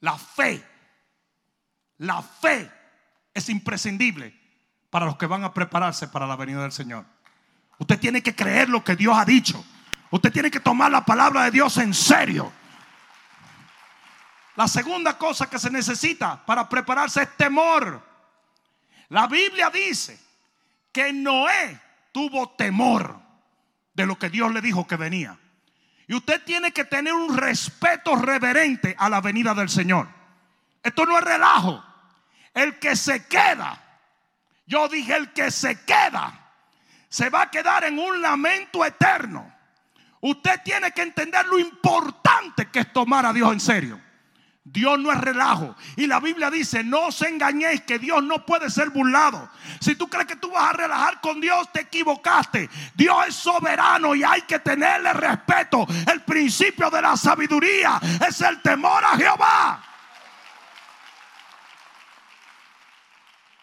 [0.00, 0.64] La fe.
[1.98, 2.70] La fe
[3.34, 4.34] es imprescindible
[4.90, 7.04] para los que van a prepararse para la venida del Señor.
[7.78, 9.62] Usted tiene que creer lo que Dios ha dicho.
[10.10, 12.50] Usted tiene que tomar la palabra de Dios en serio.
[14.56, 18.02] La segunda cosa que se necesita para prepararse es temor.
[19.10, 20.18] La Biblia dice
[20.90, 21.80] que Noé
[22.12, 23.20] tuvo temor
[23.92, 25.38] de lo que Dios le dijo que venía.
[26.08, 30.08] Y usted tiene que tener un respeto reverente a la venida del Señor.
[30.82, 31.84] Esto no es relajo.
[32.54, 33.78] El que se queda,
[34.66, 36.52] yo dije el que se queda,
[37.10, 39.54] se va a quedar en un lamento eterno.
[40.22, 44.07] Usted tiene que entender lo importante que es tomar a Dios en serio.
[44.72, 45.74] Dios no es relajo.
[45.96, 49.50] Y la Biblia dice, no os engañéis que Dios no puede ser burlado.
[49.80, 52.68] Si tú crees que tú vas a relajar con Dios, te equivocaste.
[52.94, 55.86] Dios es soberano y hay que tenerle respeto.
[56.10, 59.84] El principio de la sabiduría es el temor a Jehová.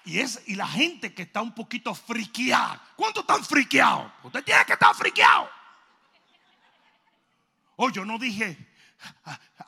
[0.06, 2.82] Y, es, y la gente que está un poquito friqueada.
[2.96, 4.12] ¿Cuántos están friqueados?
[4.24, 5.50] Usted tiene que estar friqueado.
[7.76, 8.58] Oh, yo no dije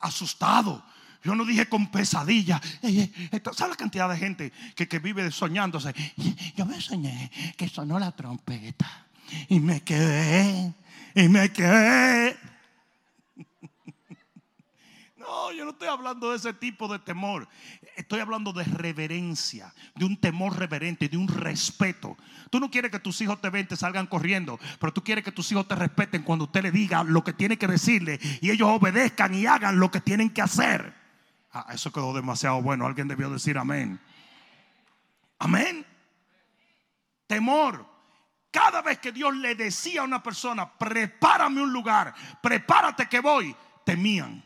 [0.00, 0.84] asustado.
[1.24, 2.60] Yo no dije con pesadilla.
[2.82, 5.94] Eh, eh, esto- ¿Sabe la cantidad de gente que, que vive soñándose?
[6.56, 9.06] Yo me soñé que sonó la trompeta.
[9.48, 10.72] Y me quedé.
[11.14, 12.36] Y me quedé.
[15.16, 17.48] No, yo no estoy hablando de ese tipo de temor.
[17.96, 22.16] Estoy hablando de reverencia, de un temor reverente, de un respeto.
[22.50, 25.32] Tú no quieres que tus hijos te ven, te salgan corriendo, pero tú quieres que
[25.32, 28.68] tus hijos te respeten cuando usted le diga lo que tiene que decirle y ellos
[28.70, 30.94] obedezcan y hagan lo que tienen que hacer.
[31.58, 32.86] Ah, eso quedó demasiado bueno.
[32.86, 33.98] Alguien debió decir amén.
[35.40, 35.84] Amén.
[37.26, 37.84] Temor.
[38.50, 43.54] cada vez que Dios le decía a una persona, prepárame un lugar, prepárate que voy,
[43.84, 44.42] temían.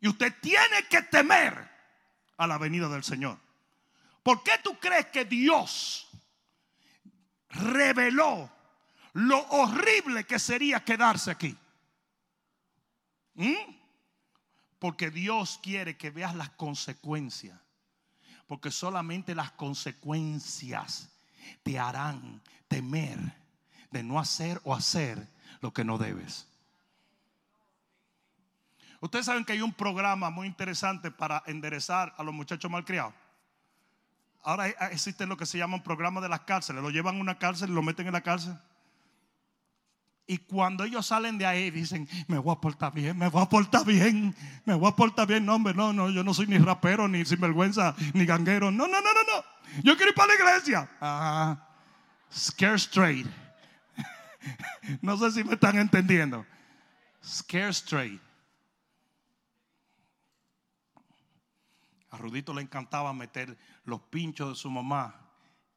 [0.00, 1.70] Y usted tiene que temer
[2.36, 3.38] a la venida del Señor.
[4.22, 6.08] ¿Por qué tú crees que Dios
[7.50, 8.50] reveló
[9.12, 11.56] lo horrible que sería quedarse aquí?
[13.34, 13.83] ¿Mm?
[14.84, 17.58] Porque Dios quiere que veas las consecuencias.
[18.46, 21.08] Porque solamente las consecuencias
[21.62, 23.18] te harán temer
[23.90, 25.26] de no hacer o hacer
[25.62, 26.46] lo que no debes.
[29.00, 33.14] Ustedes saben que hay un programa muy interesante para enderezar a los muchachos malcriados.
[34.42, 36.82] Ahora existe lo que se llama un programa de las cárceles.
[36.82, 38.54] Lo llevan a una cárcel y lo meten en la cárcel.
[40.26, 43.48] Y cuando ellos salen de ahí dicen, me voy a portar bien, me voy a
[43.48, 45.44] portar bien, me voy a portar bien.
[45.44, 48.70] No, hombre, no, no, yo no soy ni rapero, ni sinvergüenza, ni ganguero.
[48.70, 49.44] No, no, no, no, no.
[49.82, 50.88] Yo quiero ir para la iglesia.
[51.00, 51.68] Ah,
[52.32, 53.26] scare straight.
[55.02, 56.46] no sé si me están entendiendo.
[57.22, 58.22] Scare straight.
[62.10, 65.20] A Rudito le encantaba meter los pinchos de su mamá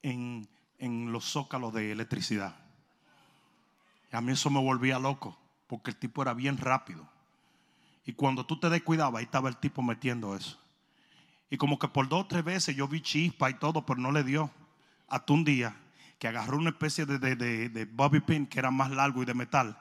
[0.03, 2.66] en, en los zócalos de electricidad.
[4.12, 5.38] A mí eso me volvía loco,
[5.68, 7.08] porque el tipo era bien rápido.
[8.05, 10.58] Y cuando tú te descuidabas, ahí estaba el tipo metiendo eso.
[11.49, 14.12] Y como que por dos o tres veces yo vi chispa y todo, pero no
[14.12, 14.49] le dio.
[15.08, 15.76] Hasta un día
[16.20, 19.34] que agarró una especie de, de, de, bobby pin que era más largo y de
[19.34, 19.78] metal.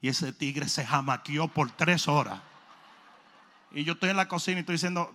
[0.00, 2.40] Y ese tigre se jamaqueó por tres horas.
[3.72, 5.14] Y yo estoy en la cocina y estoy diciendo,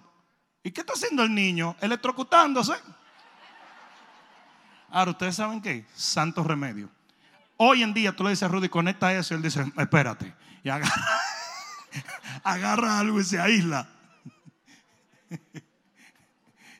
[0.64, 1.76] ¿y qué está haciendo el niño?
[1.82, 2.74] Electrocutándose.
[4.90, 5.86] Ahora, ¿ustedes saben qué?
[5.94, 6.90] Santo remedio.
[7.58, 9.34] Hoy en día tú le dices a Rudy, conecta eso.
[9.34, 10.34] Y él dice, espérate.
[10.64, 11.20] Y agarra,
[12.44, 13.88] agarra algo y se aísla.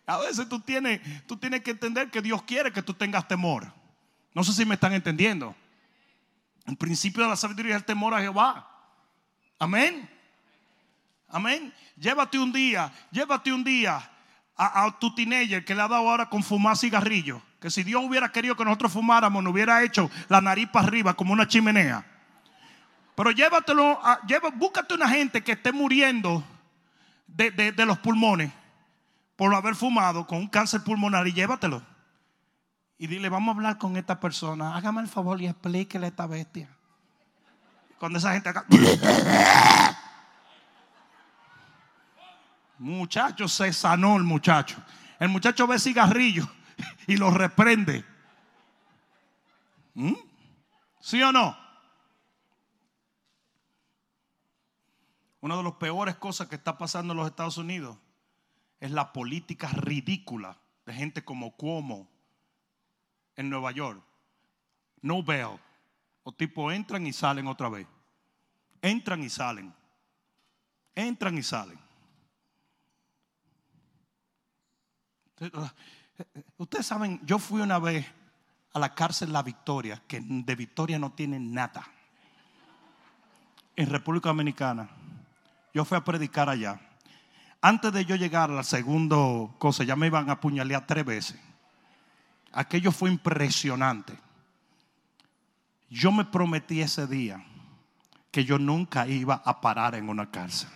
[0.08, 3.74] A veces tú tienes, tú tienes que entender que Dios quiere que tú tengas temor.
[4.34, 5.56] No sé si me están entendiendo.
[6.66, 8.70] El principio de la sabiduría es el temor a Jehová.
[9.58, 10.10] Amén.
[11.30, 11.74] Amén.
[11.98, 14.12] Llévate un día, llévate un día
[14.56, 17.42] a, tu teenager que le ha dado ahora con fumar cigarrillo.
[17.66, 21.16] Que si Dios hubiera querido que nosotros fumáramos, nos hubiera hecho la nariz para arriba
[21.16, 22.06] como una chimenea.
[23.16, 24.00] Pero llévatelo,
[24.54, 26.44] búscate una gente que esté muriendo
[27.26, 28.52] de los pulmones
[29.36, 31.82] por haber fumado con un cáncer pulmonar y llévatelo.
[33.00, 34.76] Y dile, vamos a hablar con esta persona.
[34.76, 36.70] Hágame el favor y explíquele a esta bestia.
[37.98, 38.64] Cuando esa gente acá.
[42.78, 44.78] Muchacho, se sanó el muchacho.
[45.20, 46.48] El muchacho ve cigarrillo
[47.08, 48.04] y lo reprende.
[49.94, 50.14] ¿Mm?
[51.00, 51.58] ¿Sí o no?
[55.42, 57.98] Una de las peores cosas que está pasando en los Estados Unidos
[58.80, 62.10] es la política ridícula de gente como Cuomo
[63.36, 64.04] en Nueva York.
[65.02, 65.60] No bail.
[66.26, 67.88] Los tipos entran y salen otra vez.
[68.82, 69.74] Entran y salen.
[70.96, 71.80] Entran y salen.
[76.58, 78.06] Ustedes saben, yo fui una vez
[78.74, 81.88] a la cárcel La Victoria, que de Victoria no tiene nada.
[83.76, 84.90] En República Dominicana.
[85.74, 86.80] Yo fui a predicar allá.
[87.62, 89.18] Antes de yo llegar a la segunda
[89.58, 91.40] cosa, ya me iban a apuñalear tres veces.
[92.52, 94.18] Aquello fue impresionante.
[95.90, 97.44] Yo me prometí ese día
[98.32, 100.70] que yo nunca iba a parar en una cárcel.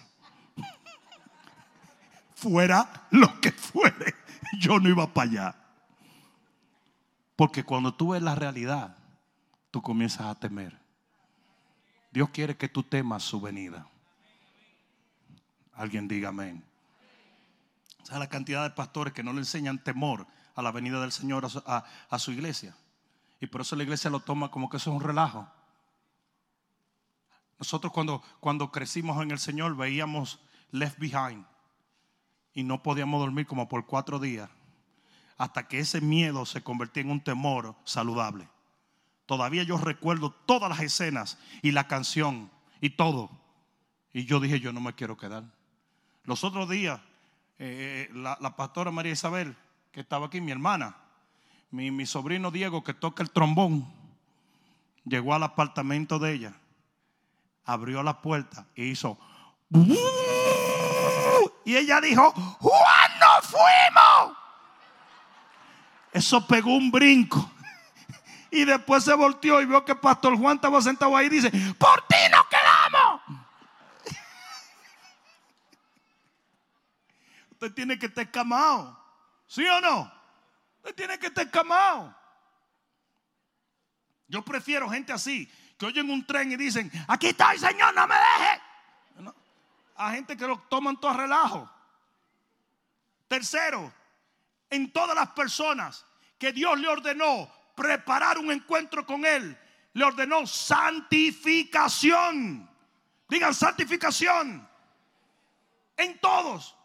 [2.36, 4.16] Fuera lo que fuere,
[4.60, 5.56] yo no iba para allá.
[7.36, 8.98] Porque cuando tú ves la realidad,
[9.72, 10.78] tú comienzas a temer.
[12.12, 13.88] Dios quiere que tú temas su venida.
[15.74, 16.70] Alguien diga amén
[18.18, 20.26] la cantidad de pastores que no le enseñan temor
[20.56, 22.76] a la venida del Señor a su, iglesia?
[23.40, 25.48] Y por eso la iglesia lo toma como que eso es un relajo.
[27.60, 30.40] Nosotros cuando, cuando crecimos en el Señor veíamos
[30.72, 31.46] Left Behind
[32.54, 34.50] y no podíamos dormir como por cuatro días
[35.38, 38.50] hasta que ese miedo se convirtió en un temor saludable.
[39.26, 43.30] Todavía yo recuerdo todas las escenas y la canción y todo.
[44.12, 45.46] Y yo dije, yo no me quiero quedar.
[46.26, 47.00] Los otros días
[47.62, 49.54] eh, la, pastora María Isabel,
[49.92, 50.96] que estaba aquí, mi hermana,
[51.72, 53.86] mi, sobrino Diego, que toca el trombón,
[55.04, 56.54] llegó al apartamento de ella,
[57.66, 59.20] abrió la puerta y hizo...
[61.66, 64.38] Y ella dijo, Juan, no fuimos.
[66.12, 67.52] Eso pegó un brinco.
[68.52, 72.08] Y después se volteó y vio que Pastor Juan estaba sentado ahí y dice, por
[72.08, 73.22] ti nos quedamos.
[77.52, 78.98] Usted tiene que estar escamado.
[79.46, 80.12] ¿Sí o no?
[80.78, 82.16] Usted tiene que estar escamado.
[84.28, 88.16] Yo prefiero gente así, que oyen un tren y dicen, aquí estoy, Señor, no me
[88.16, 88.62] deje.
[90.00, 91.70] A gente que lo toman todo a relajo.
[93.28, 93.94] Tercero,
[94.70, 96.06] en todas las personas
[96.38, 99.60] que Dios le ordenó preparar un encuentro con Él,
[99.92, 102.70] le ordenó santificación.
[103.28, 104.66] Digan santificación.
[105.98, 106.78] En todos.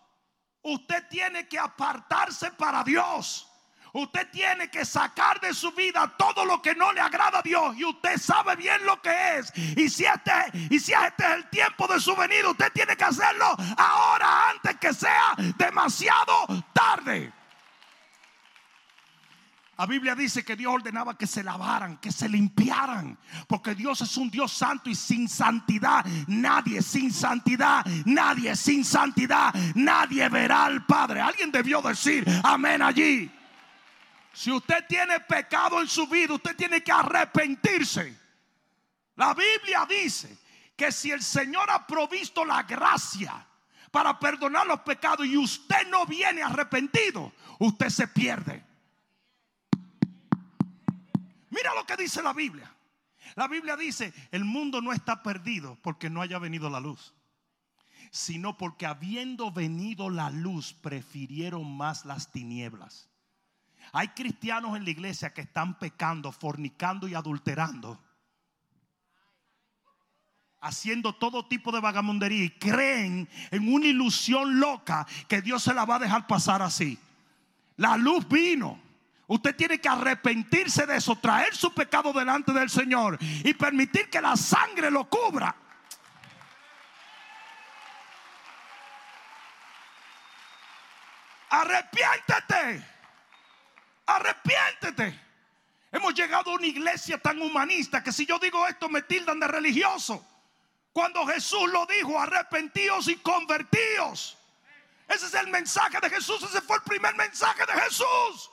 [0.63, 3.49] Usted tiene que apartarse para Dios.
[3.95, 7.77] Usted tiene que sacar de su vida todo lo que no le agrada a Dios.
[7.77, 9.53] Y usted sabe bien lo que es.
[9.77, 10.33] Y si este,
[10.69, 14.77] y si este es el tiempo de su venida, usted tiene que hacerlo ahora antes
[14.81, 17.33] que sea demasiado tarde.
[19.79, 23.17] La Biblia dice que Dios ordenaba que se lavaran, que se limpiaran,
[23.47, 29.55] porque Dios es un Dios santo y sin santidad, nadie sin santidad, nadie sin santidad,
[29.77, 31.21] nadie verá al Padre.
[31.21, 33.31] Alguien debió decir amén allí.
[34.35, 38.19] Si usted tiene pecado en su vida, usted tiene que arrepentirse.
[39.15, 40.37] La Biblia dice
[40.77, 43.47] que si el Señor ha provisto la gracia
[43.93, 48.65] para perdonar los pecados y usted no viene arrepentido, usted se pierde.
[51.51, 52.69] Mira lo que dice la Biblia.
[53.37, 57.15] La Biblia dice, el mundo no está perdido porque no haya venido la luz,
[58.11, 63.09] sino porque habiendo venido la luz, prefirieron más las tinieblas.
[63.93, 68.01] Hay cristianos en la iglesia que están pecando, fornicando y adulterando.
[70.61, 75.85] Haciendo todo tipo de vagamundería y creen en una ilusión loca que Dios se la
[75.85, 76.99] va a dejar pasar así.
[77.77, 78.81] La luz vino.
[79.27, 84.21] Usted tiene que arrepentirse de eso, traer su pecado delante del Señor y permitir que
[84.21, 85.55] la sangre lo cubra.
[91.51, 92.94] Arrepiéntete.
[94.07, 95.21] Arrepiéntete.
[95.93, 99.47] Hemos llegado a una iglesia tan humanista que si yo digo esto me tildan de
[99.47, 100.27] religioso.
[100.93, 104.37] Cuando Jesús lo dijo, arrepentíos y convertíos.
[105.09, 106.43] Ese es el mensaje de Jesús.
[106.43, 108.51] Ese fue el primer mensaje de Jesús.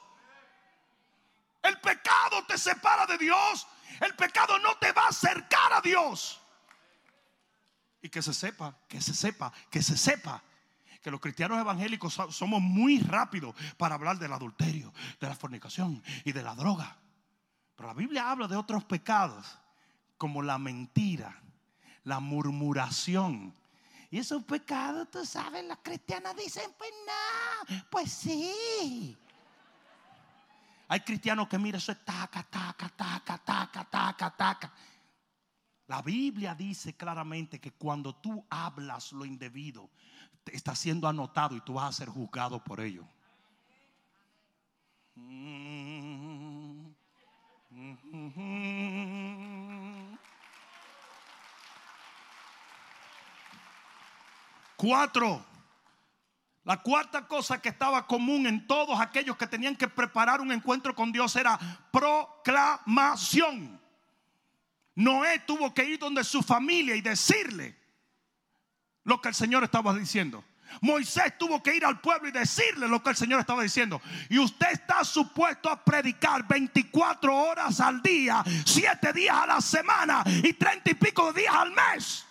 [1.64, 3.68] El pecado te separa de Dios.
[4.00, 6.40] El pecado no te va a acercar a Dios.
[8.02, 10.44] Y que se sepa, que se sepa, que se sepa
[11.02, 16.32] que los cristianos evangélicos somos muy rápidos para hablar del adulterio, de la fornicación y
[16.32, 16.96] de la droga.
[17.76, 19.58] Pero la Biblia habla de otros pecados
[20.18, 21.42] como la mentira,
[22.04, 23.54] la murmuración.
[24.12, 29.18] Y esos pecados, tú sabes, las cristianas dicen, pues no, pues sí.
[30.90, 34.74] Hay cristianos que mira eso es taca, taca, taca, taca, taca, taca.
[35.92, 39.90] La Biblia dice claramente que cuando tú hablas lo indebido,
[40.46, 43.06] está siendo anotado y tú vas a ser juzgado por ello.
[54.78, 55.46] Cuatro.
[56.64, 60.96] La cuarta cosa que estaba común en todos aquellos que tenían que preparar un encuentro
[60.96, 61.60] con Dios era
[61.92, 63.81] proclamación.
[65.02, 67.76] Noé tuvo que ir donde su familia y decirle
[69.04, 70.44] lo que el Señor estaba diciendo.
[70.80, 74.02] Moisés tuvo que ir al pueblo y decirle lo que el Señor estaba diciendo.
[74.30, 80.24] Y usted está supuesto a predicar 24 horas al día, 7 días a la semana
[80.26, 82.26] y 30 y pico de días al mes.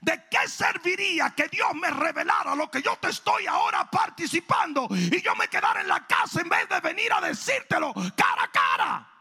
[0.00, 5.20] ¿De qué serviría que Dios me revelara lo que yo te estoy ahora participando y
[5.20, 9.11] yo me quedara en la casa en vez de venir a decírtelo cara a cara?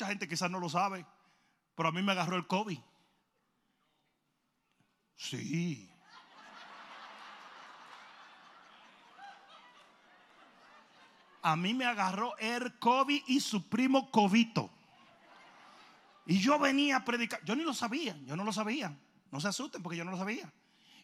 [0.00, 1.04] Mucha gente quizás no lo sabe,
[1.74, 2.78] pero a mí me agarró el COVID.
[5.14, 5.90] Sí.
[11.42, 14.70] A mí me agarró el COVID y su primo Covito.
[16.24, 18.96] Y yo venía a predicar, yo ni lo sabía, yo no lo sabía.
[19.30, 20.50] No se asusten porque yo no lo sabía.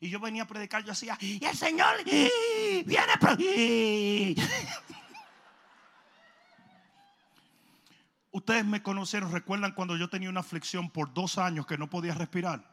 [0.00, 3.12] Y yo venía a predicar, yo hacía, y el Señor viene.
[8.36, 12.12] Ustedes me conocieron, recuerdan cuando yo tenía una aflicción por dos años que no podía
[12.12, 12.70] respirar.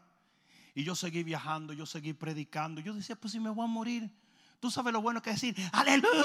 [0.76, 2.82] Y yo seguí viajando, yo seguí predicando.
[2.82, 4.14] Yo decía, pues si me voy a morir,
[4.59, 6.22] tú sabes lo bueno que decir, aleluya,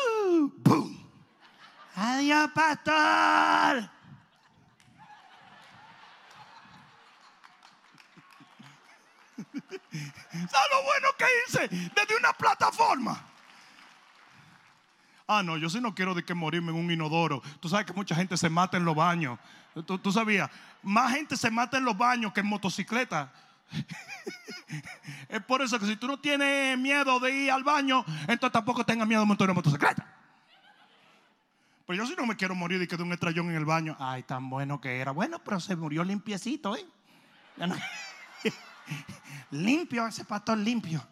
[1.94, 2.92] Adiós, pastor.
[9.36, 13.24] ¿Sabes lo bueno que hice desde una plataforma?
[15.30, 17.42] Ah, no, yo sí no quiero de que morirme en un inodoro.
[17.60, 19.38] Tú sabes que mucha gente se mata en los baños.
[19.84, 20.50] ¿Tú, sabías?
[20.82, 23.30] Más gente se mata en los baños que en motocicleta.
[25.28, 28.86] es por eso que si tú no tienes miedo de ir al baño, entonces tampoco
[28.86, 30.06] tengas miedo de montar en motocicleta.
[31.86, 33.96] Pero yo si no me quiero morir y quedé un estrellón en el baño.
[34.00, 35.12] Ay, tan bueno que era.
[35.12, 36.86] Bueno, pero se murió limpiecito, ¿eh?
[39.50, 41.06] limpio, ese pastor limpio.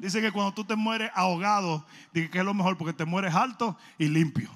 [0.00, 1.84] Dice que cuando tú te mueres ahogado,
[2.14, 4.50] dice que es lo mejor porque te mueres alto y limpio.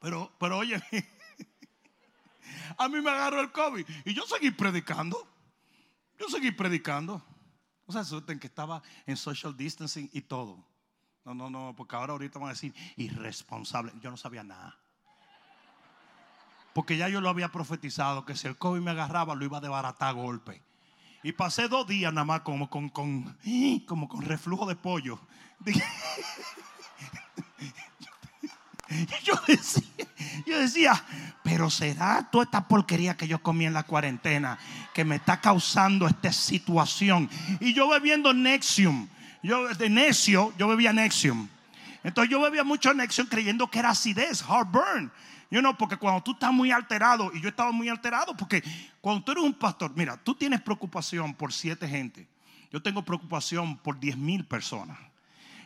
[0.00, 0.80] Pero, pero oye,
[2.78, 5.26] a mí me agarró el COVID y yo seguí predicando.
[6.20, 7.20] Yo seguí predicando.
[7.86, 10.64] O sea, en que estaba en social distancing y todo.
[11.24, 13.92] No, no, no, porque ahora ahorita van a decir irresponsable.
[14.00, 14.78] Yo no sabía nada.
[16.74, 19.60] Porque ya yo lo había profetizado que si el COVID me agarraba lo iba a
[19.60, 20.62] desbaratar a golpe.
[21.22, 23.36] Y pasé dos días nada más como con, con,
[23.86, 25.20] como con reflujo de pollo.
[29.22, 30.06] Yo decía,
[30.46, 31.04] yo decía,
[31.42, 34.58] pero será toda esta porquería que yo comí en la cuarentena
[34.94, 37.28] que me está causando esta situación.
[37.60, 39.08] Y yo bebiendo Nexium,
[39.42, 41.48] yo de necio, yo bebía Nexium.
[42.02, 45.12] Entonces yo bebía mucho Nexium creyendo que era acidez, heartburn.
[45.50, 48.62] Yo no, porque cuando tú estás muy alterado, y yo estaba muy alterado, porque
[49.00, 52.26] cuando tú eres un pastor, mira, tú tienes preocupación por siete gente.
[52.70, 54.98] Yo tengo preocupación por diez mil personas.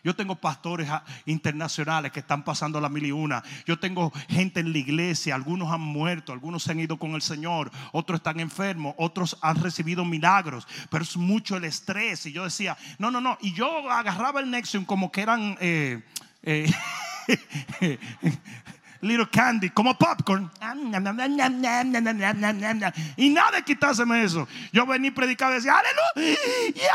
[0.05, 3.43] Yo tengo pastores ah, internacionales que están pasando la mil y una.
[3.67, 5.35] Yo tengo gente en la iglesia.
[5.35, 9.63] Algunos han muerto, algunos se han ido con el Señor, otros están enfermos, otros han
[9.63, 10.67] recibido milagros.
[10.91, 12.27] Pero es mucho el estrés.
[12.27, 13.39] Y yo decía, no, no, no.
[13.41, 15.57] Y yo agarraba el Nexium como que eran.
[15.61, 16.03] Eh,
[16.43, 16.71] eh,
[19.03, 20.51] little candy, como popcorn.
[23.17, 24.49] Y nada de quitárseme eso.
[24.73, 26.95] Yo venía y predicaba y decía, aleluya.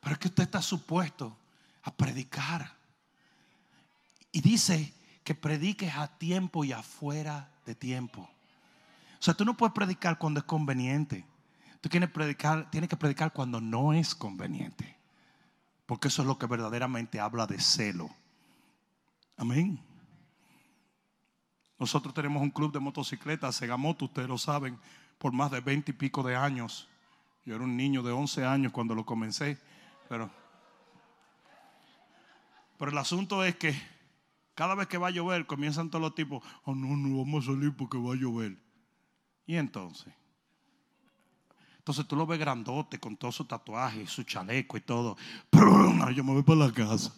[0.00, 1.36] Pero es que usted está supuesto
[1.82, 2.70] a predicar.
[4.30, 4.92] Y dice
[5.24, 8.20] que prediques a tiempo y afuera de tiempo.
[9.18, 11.24] O sea, tú no puedes predicar cuando es conveniente.
[11.84, 12.08] Tú tienes,
[12.88, 14.96] que predicar cuando no es conveniente.
[15.84, 18.08] Porque eso es lo que verdaderamente habla de celo.
[19.36, 19.78] Amén.
[21.78, 24.78] Nosotros tenemos un club de motocicletas, Segamoto, ustedes lo saben,
[25.18, 26.88] por más de 20 y pico de años.
[27.44, 29.58] Yo era un niño de 11 años cuando lo comencé.
[30.08, 30.30] Pero,
[32.78, 33.78] pero el asunto es que
[34.54, 37.52] cada vez que va a llover comienzan todos los tipos, oh no, no vamos a
[37.52, 38.56] salir porque va a llover.
[39.44, 40.14] Y entonces,
[41.84, 45.18] entonces tú lo ves grandote con todo su tatuaje, su chaleco y todo.
[45.52, 47.12] Yo me voy para la casa.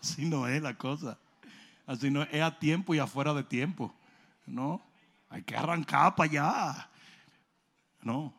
[0.00, 1.18] Así no es la cosa.
[1.88, 3.92] Así no es, es a tiempo y afuera de tiempo.
[4.46, 4.80] No,
[5.28, 6.90] hay que arrancar para allá.
[8.00, 8.32] No,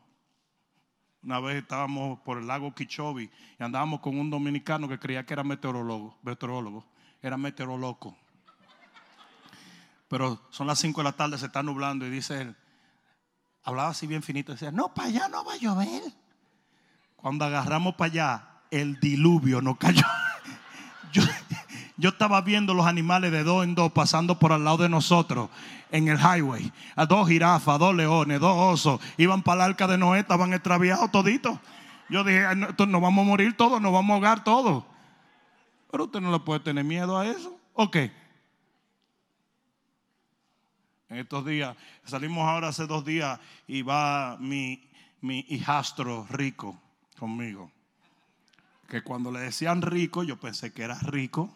[1.22, 5.34] una vez estábamos por el lago Kichobi y andábamos con un dominicano que creía que
[5.34, 6.82] era meteorólogo, meteorólogo,
[7.20, 8.16] era meteorólogo.
[10.08, 12.56] Pero son las 5 de la tarde, se está nublando y dice él,
[13.64, 16.02] hablaba así bien finito, decía, no, para allá no va a llover.
[17.16, 20.06] Cuando agarramos para allá, el diluvio no cayó.
[21.12, 21.22] Yo,
[21.98, 25.50] yo estaba viendo los animales de dos en dos pasando por al lado de nosotros
[25.90, 26.72] en el highway.
[26.96, 29.00] A dos jirafas, dos leones, dos osos.
[29.18, 31.58] Iban para el arca de Noé, estaban extraviados toditos.
[32.08, 34.84] Yo dije, nos vamos a morir todos, nos vamos a ahogar todos.
[35.90, 37.56] Pero usted no le puede tener miedo a eso.
[37.74, 37.98] Ok.
[41.12, 43.38] En estos días, salimos ahora hace dos días
[43.68, 44.82] y va mi,
[45.20, 46.80] mi hijastro rico
[47.18, 47.70] conmigo.
[48.88, 51.54] Que cuando le decían rico, yo pensé que era rico.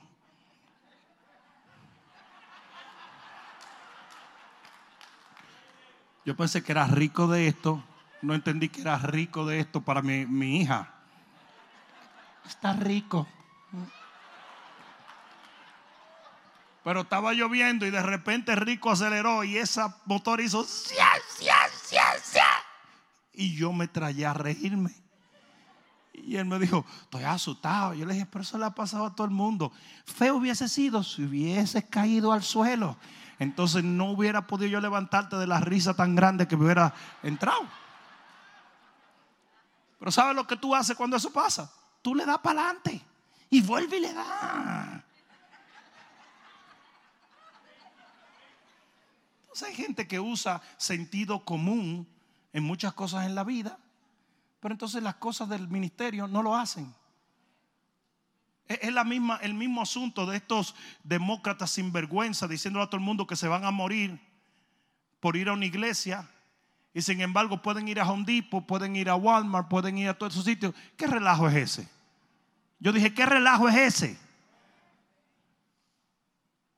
[6.26, 7.82] Yo pensé que era rico de esto.
[8.20, 10.92] No entendí que era rico de esto para mi, mi hija.
[12.46, 13.26] Está rico.
[16.86, 20.64] Pero estaba lloviendo y de repente Rico aceleró y esa motor hizo
[23.32, 24.94] y yo me traía a reírme.
[26.12, 27.92] Y él me dijo, estoy asustado.
[27.92, 29.72] Yo le dije, pero eso le ha pasado a todo el mundo.
[30.04, 32.96] Feo hubiese sido si hubiese caído al suelo
[33.40, 37.66] entonces no hubiera podido yo levantarte de la risa tan grande que me hubiera entrado.
[39.98, 41.68] Pero ¿sabes lo que tú haces cuando eso pasa?
[42.00, 43.04] Tú le das para adelante
[43.50, 45.05] y vuelve y le da.
[49.56, 52.06] Entonces hay gente que usa sentido común
[52.52, 53.78] en muchas cosas en la vida,
[54.60, 56.94] pero entonces las cosas del ministerio no lo hacen.
[58.68, 63.06] Es la misma, el mismo asunto de estos demócratas sin vergüenza diciéndole a todo el
[63.06, 64.20] mundo que se van a morir
[65.20, 66.28] por ir a una iglesia
[66.92, 70.34] y sin embargo pueden ir a Home pueden ir a Walmart, pueden ir a todos
[70.34, 70.74] esos sitios.
[70.98, 71.88] ¿Qué relajo es ese?
[72.78, 74.18] Yo dije, ¿qué relajo es ese?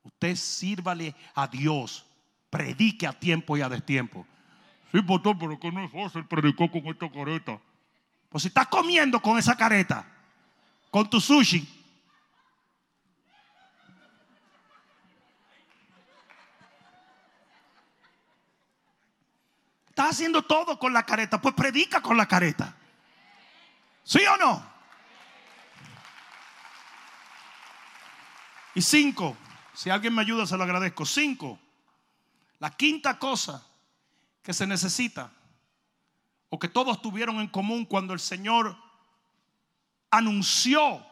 [0.05, 2.07] Usted sírvale a Dios,
[2.51, 4.26] predique a tiempo y a destiempo.
[4.92, 7.61] Sí, pastor, pero que no es fácil predicó con esta careta.
[8.28, 10.07] Pues si estás comiendo con esa careta,
[10.90, 11.66] con tu sushi,
[19.88, 22.74] estás haciendo todo con la careta, pues predica con la careta.
[24.05, 24.78] ¿Sí o no?
[28.74, 29.36] Y cinco,
[29.74, 31.05] si alguien me ayuda, se lo agradezco.
[31.05, 31.59] Cinco,
[32.59, 33.66] la quinta cosa
[34.42, 35.32] que se necesita
[36.48, 38.76] o que todos tuvieron en común cuando el Señor
[40.11, 41.04] anunció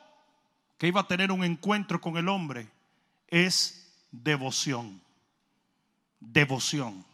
[0.78, 2.70] que iba a tener un encuentro con el hombre
[3.28, 5.00] es devoción.
[6.20, 7.04] Devoción.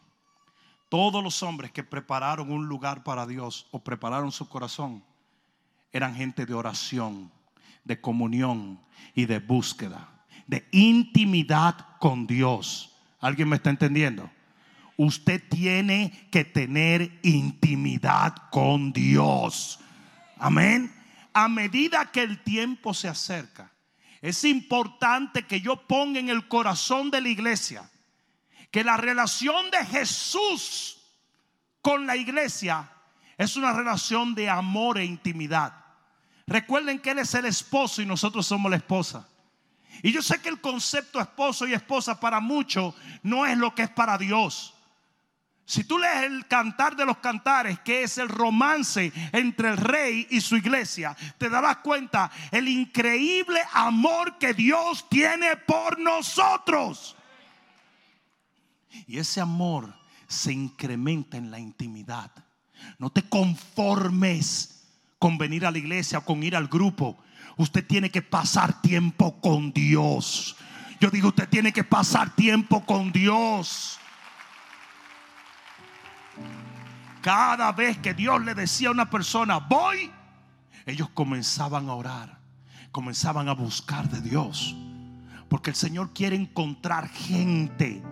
[0.89, 5.03] Todos los hombres que prepararon un lugar para Dios o prepararon su corazón
[5.91, 7.31] eran gente de oración,
[7.85, 8.81] de comunión
[9.15, 12.92] y de búsqueda, de intimidad con Dios.
[13.23, 14.31] ¿Alguien me está entendiendo?
[14.99, 19.81] Usted tiene que tener intimidad con Dios.
[20.39, 20.95] Amén.
[21.33, 23.73] A medida que el tiempo se acerca,
[24.21, 27.89] es importante que yo ponga en el corazón de la iglesia
[28.73, 30.99] que la relación de Jesús
[31.83, 32.91] con la iglesia
[33.37, 35.75] es una relación de amor e intimidad.
[36.47, 39.29] Recuerden que Él es el esposo y nosotros somos la esposa.
[40.03, 43.83] Y yo sé que el concepto esposo y esposa para muchos no es lo que
[43.83, 44.75] es para Dios.
[45.65, 50.27] Si tú lees el cantar de los cantares, que es el romance entre el rey
[50.31, 57.17] y su iglesia, te darás cuenta el increíble amor que Dios tiene por nosotros.
[59.07, 59.95] Y ese amor
[60.27, 62.31] se incrementa en la intimidad.
[62.99, 64.85] No te conformes
[65.19, 67.17] con venir a la iglesia o con ir al grupo.
[67.57, 70.57] Usted tiene que pasar tiempo con Dios.
[71.01, 73.99] Yo digo, usted tiene que pasar tiempo con Dios.
[77.21, 80.11] Cada vez que Dios le decía a una persona, voy,
[80.87, 82.39] ellos comenzaban a orar,
[82.91, 84.75] comenzaban a buscar de Dios.
[85.49, 88.03] Porque el Señor quiere encontrar gente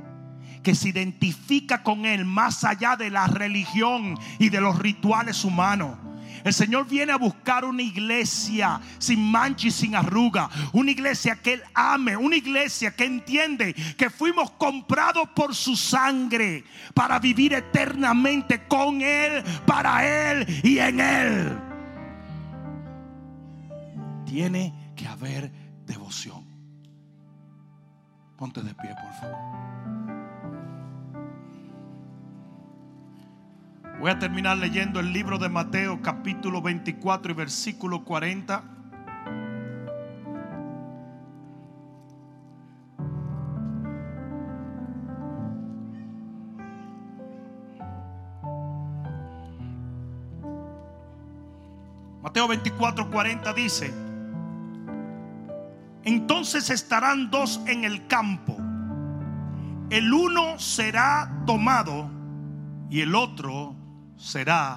[0.62, 5.96] que se identifica con Él más allá de la religión y de los rituales humanos.
[6.44, 10.48] El Señor viene a buscar una iglesia sin mancha y sin arruga.
[10.72, 12.16] Una iglesia que Él ame.
[12.16, 16.64] Una iglesia que entiende que fuimos comprados por su sangre
[16.94, 21.58] para vivir eternamente con Él, para Él y en Él.
[24.26, 25.50] Tiene que haber
[25.86, 26.44] devoción.
[28.36, 29.79] Ponte de pie, por favor.
[34.00, 38.64] Voy a terminar leyendo el libro de Mateo capítulo 24 y versículo 40.
[52.22, 53.92] Mateo 24, 40 dice,
[56.04, 58.56] entonces estarán dos en el campo,
[59.90, 62.10] el uno será tomado
[62.88, 63.79] y el otro
[64.20, 64.76] será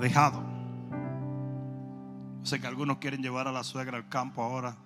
[0.00, 0.42] dejado.
[2.42, 4.76] Sé que algunos quieren llevar a la suegra al campo ahora.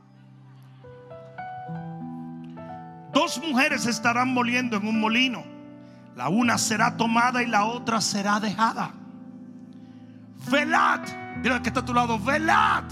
[3.13, 5.45] Dos mujeres estarán moliendo en un molino.
[6.17, 8.93] La una será tomada y la otra será dejada.
[10.51, 11.01] Velad.
[11.43, 12.19] Dile que está a tu lado.
[12.19, 12.85] Velad.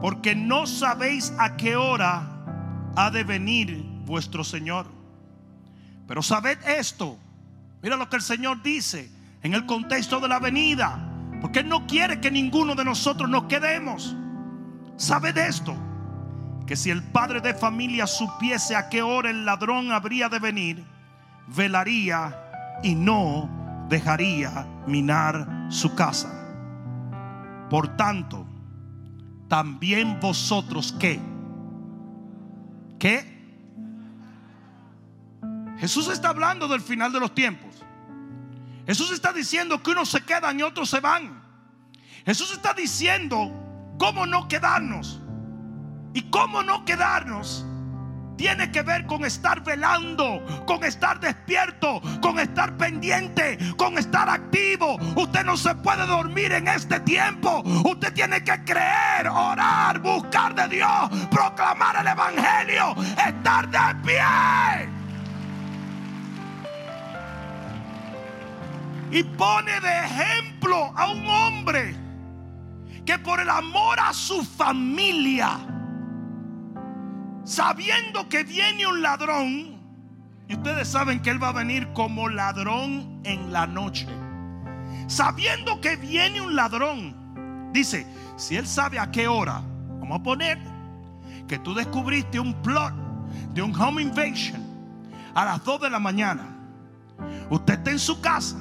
[0.00, 2.22] Porque no sabéis a qué hora
[2.94, 4.86] ha de venir vuestro Señor.
[6.06, 7.18] Pero sabed esto
[7.86, 9.08] Mira lo que el Señor dice
[9.44, 10.98] en el contexto de la venida.
[11.40, 14.16] Porque Él no quiere que ninguno de nosotros nos quedemos.
[14.96, 15.72] ¿Sabe de esto?
[16.66, 20.84] Que si el padre de familia supiese a qué hora el ladrón habría de venir,
[21.46, 22.36] velaría
[22.82, 26.28] y no dejaría minar su casa.
[27.70, 28.48] Por tanto,
[29.46, 31.20] también vosotros qué?
[32.98, 33.36] ¿Qué?
[35.78, 37.75] Jesús está hablando del final de los tiempos.
[38.86, 41.42] Jesús está diciendo que unos se quedan y otros se van.
[42.24, 43.50] Jesús está diciendo
[43.98, 45.20] cómo no quedarnos.
[46.14, 47.66] Y cómo no quedarnos
[48.36, 54.96] tiene que ver con estar velando, con estar despierto, con estar pendiente, con estar activo.
[55.16, 57.62] Usted no se puede dormir en este tiempo.
[57.84, 62.94] Usted tiene que creer, orar, buscar de Dios, proclamar el Evangelio,
[63.26, 64.95] estar de pie.
[69.10, 71.94] Y pone de ejemplo a un hombre
[73.04, 75.58] que por el amor a su familia,
[77.44, 79.76] sabiendo que viene un ladrón,
[80.48, 84.06] Y ustedes saben que Él va a venir como ladrón en la noche.
[85.08, 87.70] Sabiendo que viene un ladrón.
[87.72, 89.60] Dice, si Él sabe a qué hora,
[89.98, 90.58] vamos a poner
[91.48, 92.94] que tú descubriste un plot
[93.54, 94.64] de un home invasion
[95.34, 96.46] a las 2 de la mañana.
[97.50, 98.56] Usted está en su casa.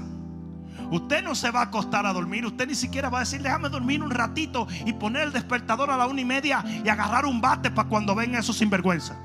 [0.92, 2.46] Usted no se va a acostar a dormir.
[2.46, 5.98] Usted ni siquiera va a decir, déjame dormir un ratito y poner el despertador a
[5.98, 9.16] la una y media y agarrar un bate para cuando venga esos sinvergüenza.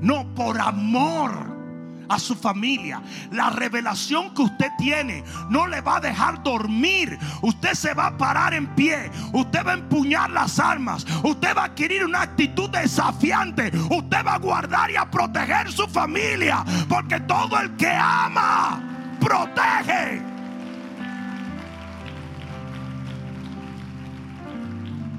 [0.00, 1.54] No, por amor
[2.08, 3.02] a su familia.
[3.30, 7.18] La revelación que usted tiene no le va a dejar dormir.
[7.42, 9.10] Usted se va a parar en pie.
[9.32, 11.06] Usted va a empuñar las armas.
[11.22, 13.72] Usted va a adquirir una actitud desafiante.
[13.90, 16.64] Usted va a guardar y a proteger su familia.
[16.88, 18.80] Porque todo el que ama,
[19.20, 20.33] protege.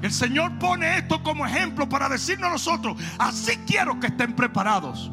[0.02, 5.10] El Señor pone esto como ejemplo para decirnos a nosotros, así quiero que estén preparados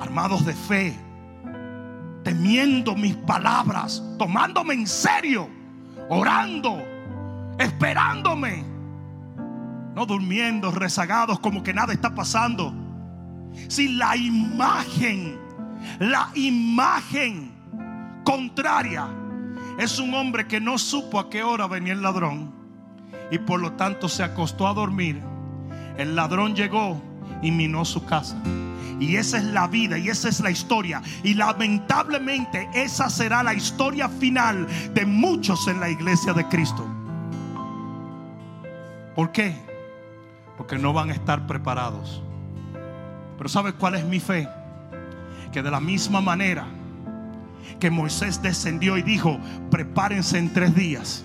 [0.00, 0.96] armados de fe,
[2.22, 5.48] temiendo mis palabras, tomándome en serio,
[6.08, 6.82] orando,
[7.58, 8.64] esperándome,
[9.94, 12.72] no durmiendo, rezagados como que nada está pasando.
[13.68, 15.38] Si la imagen,
[15.98, 17.52] la imagen
[18.24, 19.08] contraria
[19.78, 22.57] es un hombre que no supo a qué hora venía el ladrón
[23.30, 25.22] y por lo tanto se acostó a dormir,
[25.96, 27.00] el ladrón llegó
[27.42, 28.36] y minó su casa.
[29.00, 31.02] Y esa es la vida y esa es la historia.
[31.22, 36.86] Y lamentablemente esa será la historia final de muchos en la iglesia de Cristo.
[39.14, 39.54] ¿Por qué?
[40.56, 42.22] Porque no van a estar preparados.
[43.36, 44.48] Pero ¿sabe cuál es mi fe?
[45.52, 46.66] Que de la misma manera
[47.78, 49.38] que Moisés descendió y dijo,
[49.70, 51.24] prepárense en tres días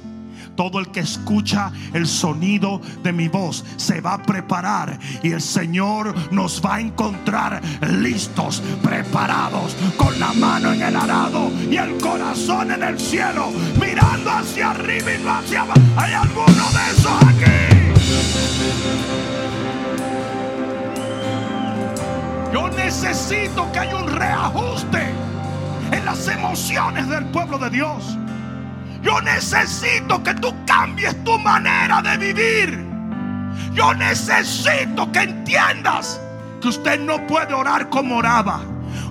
[0.55, 5.41] todo el que escucha el sonido de mi voz se va a preparar y el
[5.41, 11.97] Señor nos va a encontrar listos, preparados, con la mano en el arado y el
[11.97, 15.81] corazón en el cielo, mirando hacia arriba y no hacia abajo.
[15.97, 17.73] ¿Hay alguno de esos aquí?
[22.53, 25.11] Yo necesito que haya un reajuste
[25.91, 28.17] en las emociones del pueblo de Dios.
[29.03, 32.85] Yo necesito que tú cambies tu manera de vivir.
[33.73, 36.19] Yo necesito que entiendas
[36.61, 38.61] que usted no puede orar como oraba.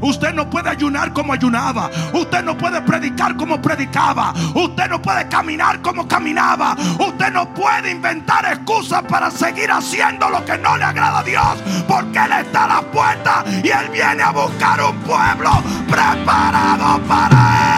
[0.00, 1.90] Usted no puede ayunar como ayunaba.
[2.12, 4.32] Usted no puede predicar como predicaba.
[4.54, 6.76] Usted no puede caminar como caminaba.
[6.98, 11.62] Usted no puede inventar excusas para seguir haciendo lo que no le agrada a Dios.
[11.86, 15.50] Porque Él está a la puerta y Él viene a buscar un pueblo
[15.88, 17.71] preparado para Él.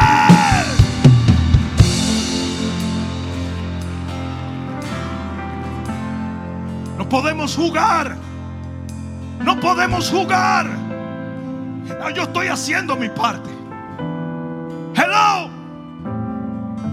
[7.15, 8.17] Podemos jugar.
[9.45, 10.67] No podemos jugar.
[12.12, 13.49] yo estoy haciendo mi parte.
[14.97, 15.49] Hello.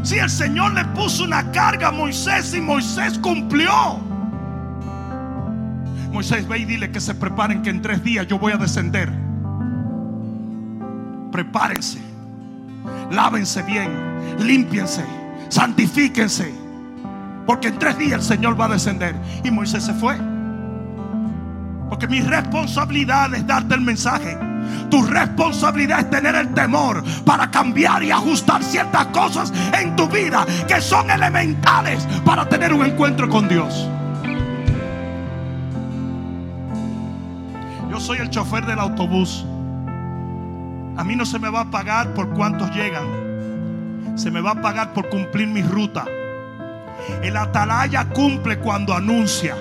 [0.03, 3.99] Si el Señor le puso una carga a Moisés y Moisés cumplió.
[6.11, 9.11] Moisés ve y dile que se preparen que en tres días yo voy a descender.
[11.31, 11.99] Prepárense.
[13.09, 13.89] Lávense bien.
[14.37, 15.03] Límpiense.
[15.49, 16.70] Santifíquense
[17.51, 19.13] porque en tres días el Señor va a descender.
[19.43, 20.15] Y Moisés se fue.
[21.89, 24.37] Porque mi responsabilidad es darte el mensaje.
[24.89, 30.45] Tu responsabilidad es tener el temor para cambiar y ajustar ciertas cosas en tu vida
[30.65, 33.85] que son elementales para tener un encuentro con Dios.
[37.89, 39.45] Yo soy el chofer del autobús.
[40.95, 44.15] A mí no se me va a pagar por cuántos llegan.
[44.15, 46.05] Se me va a pagar por cumplir mi ruta.
[47.23, 49.55] El atalaya cumple cuando anuncia.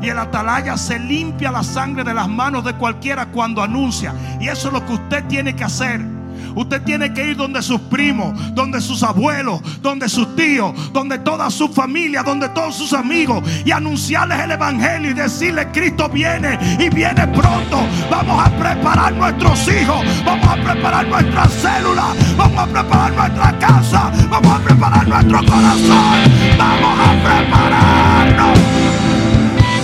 [0.00, 4.14] Y el atalaya se limpia la sangre de las manos de cualquiera cuando anuncia.
[4.40, 6.17] Y eso es lo que usted tiene que hacer.
[6.54, 11.50] Usted tiene que ir donde sus primos, donde sus abuelos, donde sus tíos, donde toda
[11.50, 16.88] su familia, donde todos sus amigos y anunciarles el evangelio y decirles Cristo viene y
[16.88, 17.80] viene pronto.
[18.10, 24.12] Vamos a preparar nuestros hijos, vamos a preparar nuestras células, vamos a preparar nuestra casa,
[24.30, 28.58] vamos a preparar nuestro corazón, vamos a prepararnos.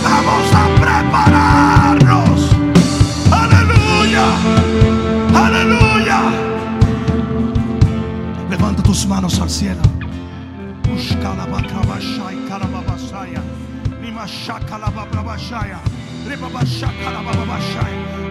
[0.05, 1.74] Vamos a prepararnos.
[9.55, 9.83] Cielo.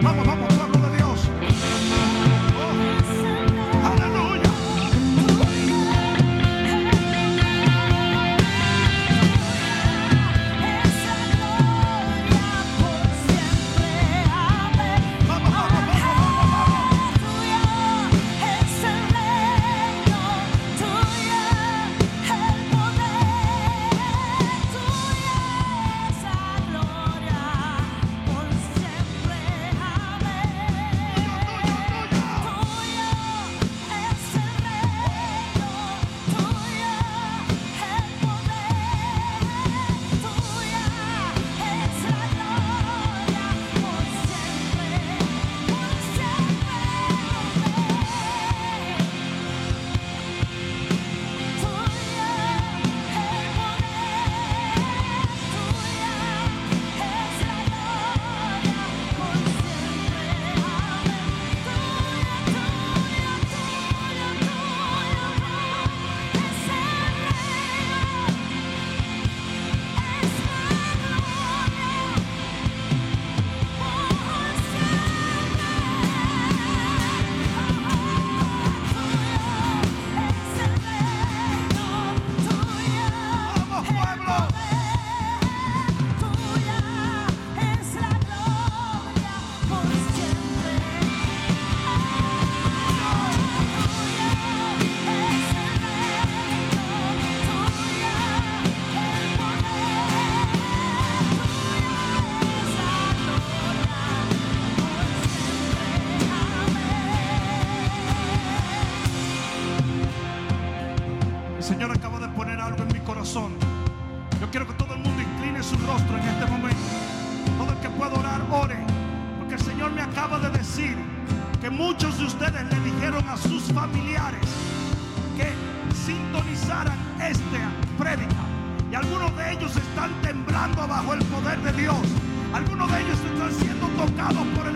[0.02, 0.73] Vamos, vamos, pueblo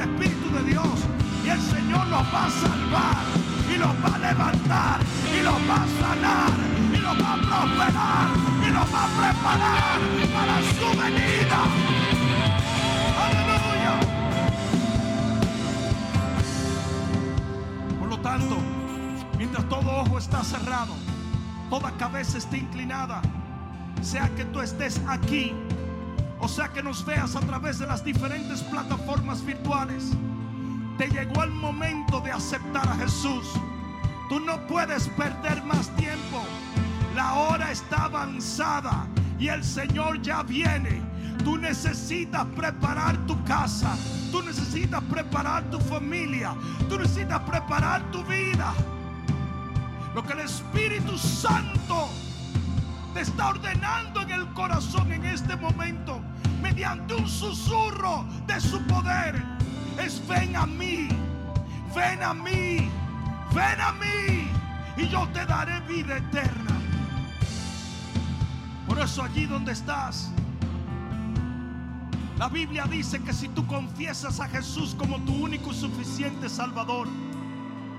[0.00, 0.98] el Espíritu de Dios.
[1.44, 3.24] Y el Señor los va a salvar.
[3.72, 5.00] Y los va a levantar.
[5.34, 6.52] Y los va a sanar.
[6.92, 8.28] Y los va a prosperar.
[8.66, 9.98] Y los va a preparar
[10.34, 11.60] para su venida.
[13.24, 13.94] Aleluya.
[17.98, 18.58] Por lo tanto,
[19.36, 20.94] mientras todo ojo está cerrado,
[21.70, 23.20] toda cabeza está inclinada,
[24.00, 25.52] sea que tú estés aquí,
[26.40, 30.12] o sea que nos veas a través de las diferentes plataformas virtuales,
[30.96, 33.46] te llegó el momento de aceptar a Jesús.
[34.28, 36.42] Tú no puedes perder más tiempo.
[37.14, 39.06] La hora está avanzada
[39.38, 41.00] y el Señor ya viene.
[41.44, 43.96] Tú necesitas preparar tu casa.
[44.30, 46.54] Tú necesitas preparar tu familia.
[46.88, 48.74] Tú necesitas preparar tu vida.
[50.14, 52.08] Lo que el Espíritu Santo
[53.14, 56.20] te está ordenando en el corazón en este momento,
[56.60, 59.42] mediante un susurro de su poder,
[59.98, 61.08] es ven a mí,
[61.94, 62.90] ven a mí,
[63.54, 64.50] ven a mí,
[64.96, 66.80] y yo te daré vida eterna.
[68.86, 70.30] Por eso allí donde estás,
[72.38, 77.08] la Biblia dice que si tú confiesas a Jesús como tu único y suficiente Salvador,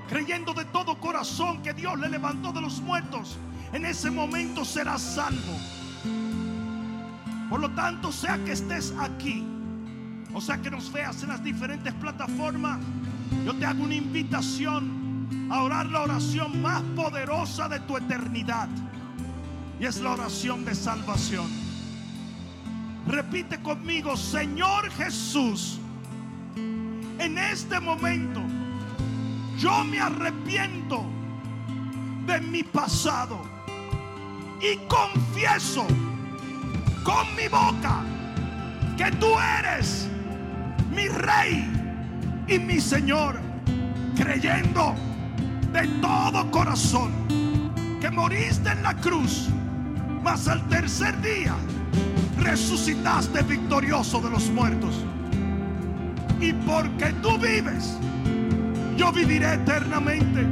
[0.07, 3.37] creyendo de todo corazón que Dios le levantó de los muertos,
[3.73, 5.78] en ese momento serás salvo.
[7.49, 9.43] Por lo tanto, sea que estés aquí,
[10.33, 12.79] o sea que nos veas en las diferentes plataformas,
[13.43, 18.69] yo te hago una invitación a orar la oración más poderosa de tu eternidad.
[19.79, 21.47] Y es la oración de salvación.
[23.07, 25.79] Repite conmigo, Señor Jesús,
[26.55, 28.41] en este momento
[29.57, 31.03] yo me arrepiento
[32.27, 33.41] de mi pasado
[34.61, 35.87] y confieso
[37.09, 38.03] con mi boca
[38.95, 39.29] que tú
[39.59, 40.07] eres
[40.91, 41.67] mi rey
[42.47, 43.39] y mi Señor,
[44.15, 44.93] creyendo
[45.73, 47.11] de todo corazón
[47.99, 49.49] que moriste en la cruz,
[50.21, 51.55] mas al tercer día
[52.37, 55.03] resucitaste victorioso de los muertos.
[56.39, 57.97] Y porque tú vives,
[58.97, 60.45] yo viviré eternamente.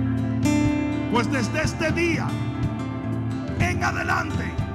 [1.11, 2.27] Pues desde este día
[3.59, 4.66] en adelante,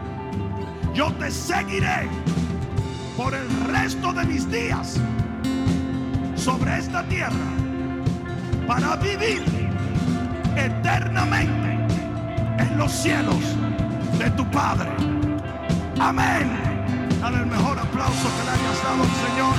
[0.94, 2.08] yo te seguiré
[3.16, 4.98] por el resto de mis días
[6.34, 7.50] sobre esta tierra
[8.66, 9.42] para vivir
[10.56, 11.78] eternamente
[12.58, 13.42] en los cielos
[14.18, 14.90] de tu Padre.
[15.98, 16.50] Amén.
[17.20, 19.54] Dale el mejor aplauso que le hayas dado al Señor.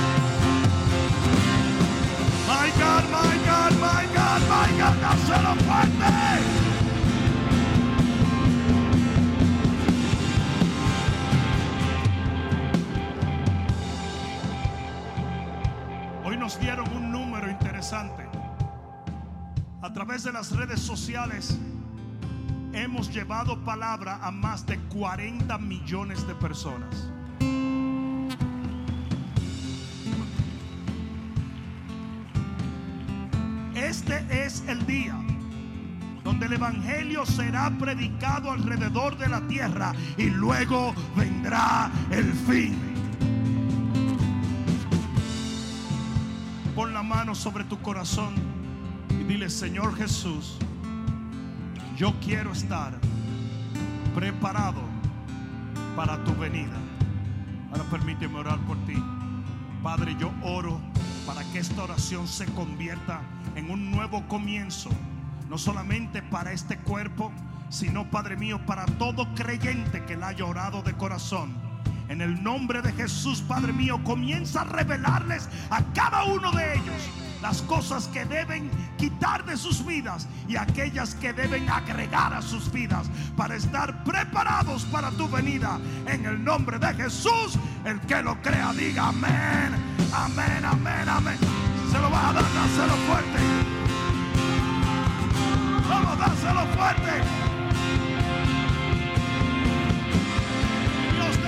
[2.46, 6.63] My God, my God, my God, my God, dáselo fuerte.
[19.82, 21.58] A través de las redes sociales
[22.72, 27.10] hemos llevado palabra a más de 40 millones de personas.
[33.74, 35.20] Este es el día
[36.22, 42.93] donde el Evangelio será predicado alrededor de la tierra y luego vendrá el fin.
[47.04, 48.34] Mano sobre tu corazón
[49.10, 50.56] y dile, Señor Jesús,
[51.96, 52.98] yo quiero estar
[54.14, 54.80] preparado
[55.94, 56.76] para tu venida.
[57.70, 58.94] Ahora permíteme orar por ti.
[59.82, 60.80] Padre, yo oro
[61.26, 63.20] para que esta oración se convierta
[63.54, 64.90] en un nuevo comienzo,
[65.48, 67.30] no solamente para este cuerpo,
[67.68, 71.63] sino, Padre mío, para todo creyente que la haya orado de corazón.
[72.08, 77.10] En el nombre de Jesús, Padre mío, comienza a revelarles a cada uno de ellos
[77.44, 82.72] las cosas que deben quitar de sus vidas y aquellas que deben agregar a sus
[82.72, 85.78] vidas para estar preparados para tu venida.
[86.06, 89.74] En el nombre de Jesús, el que lo crea, diga amén,
[90.14, 91.38] amén, amén, amén.
[91.92, 93.38] Se lo va a dar, dáselo fuerte.
[95.86, 97.43] Vamos, dáselo fuerte.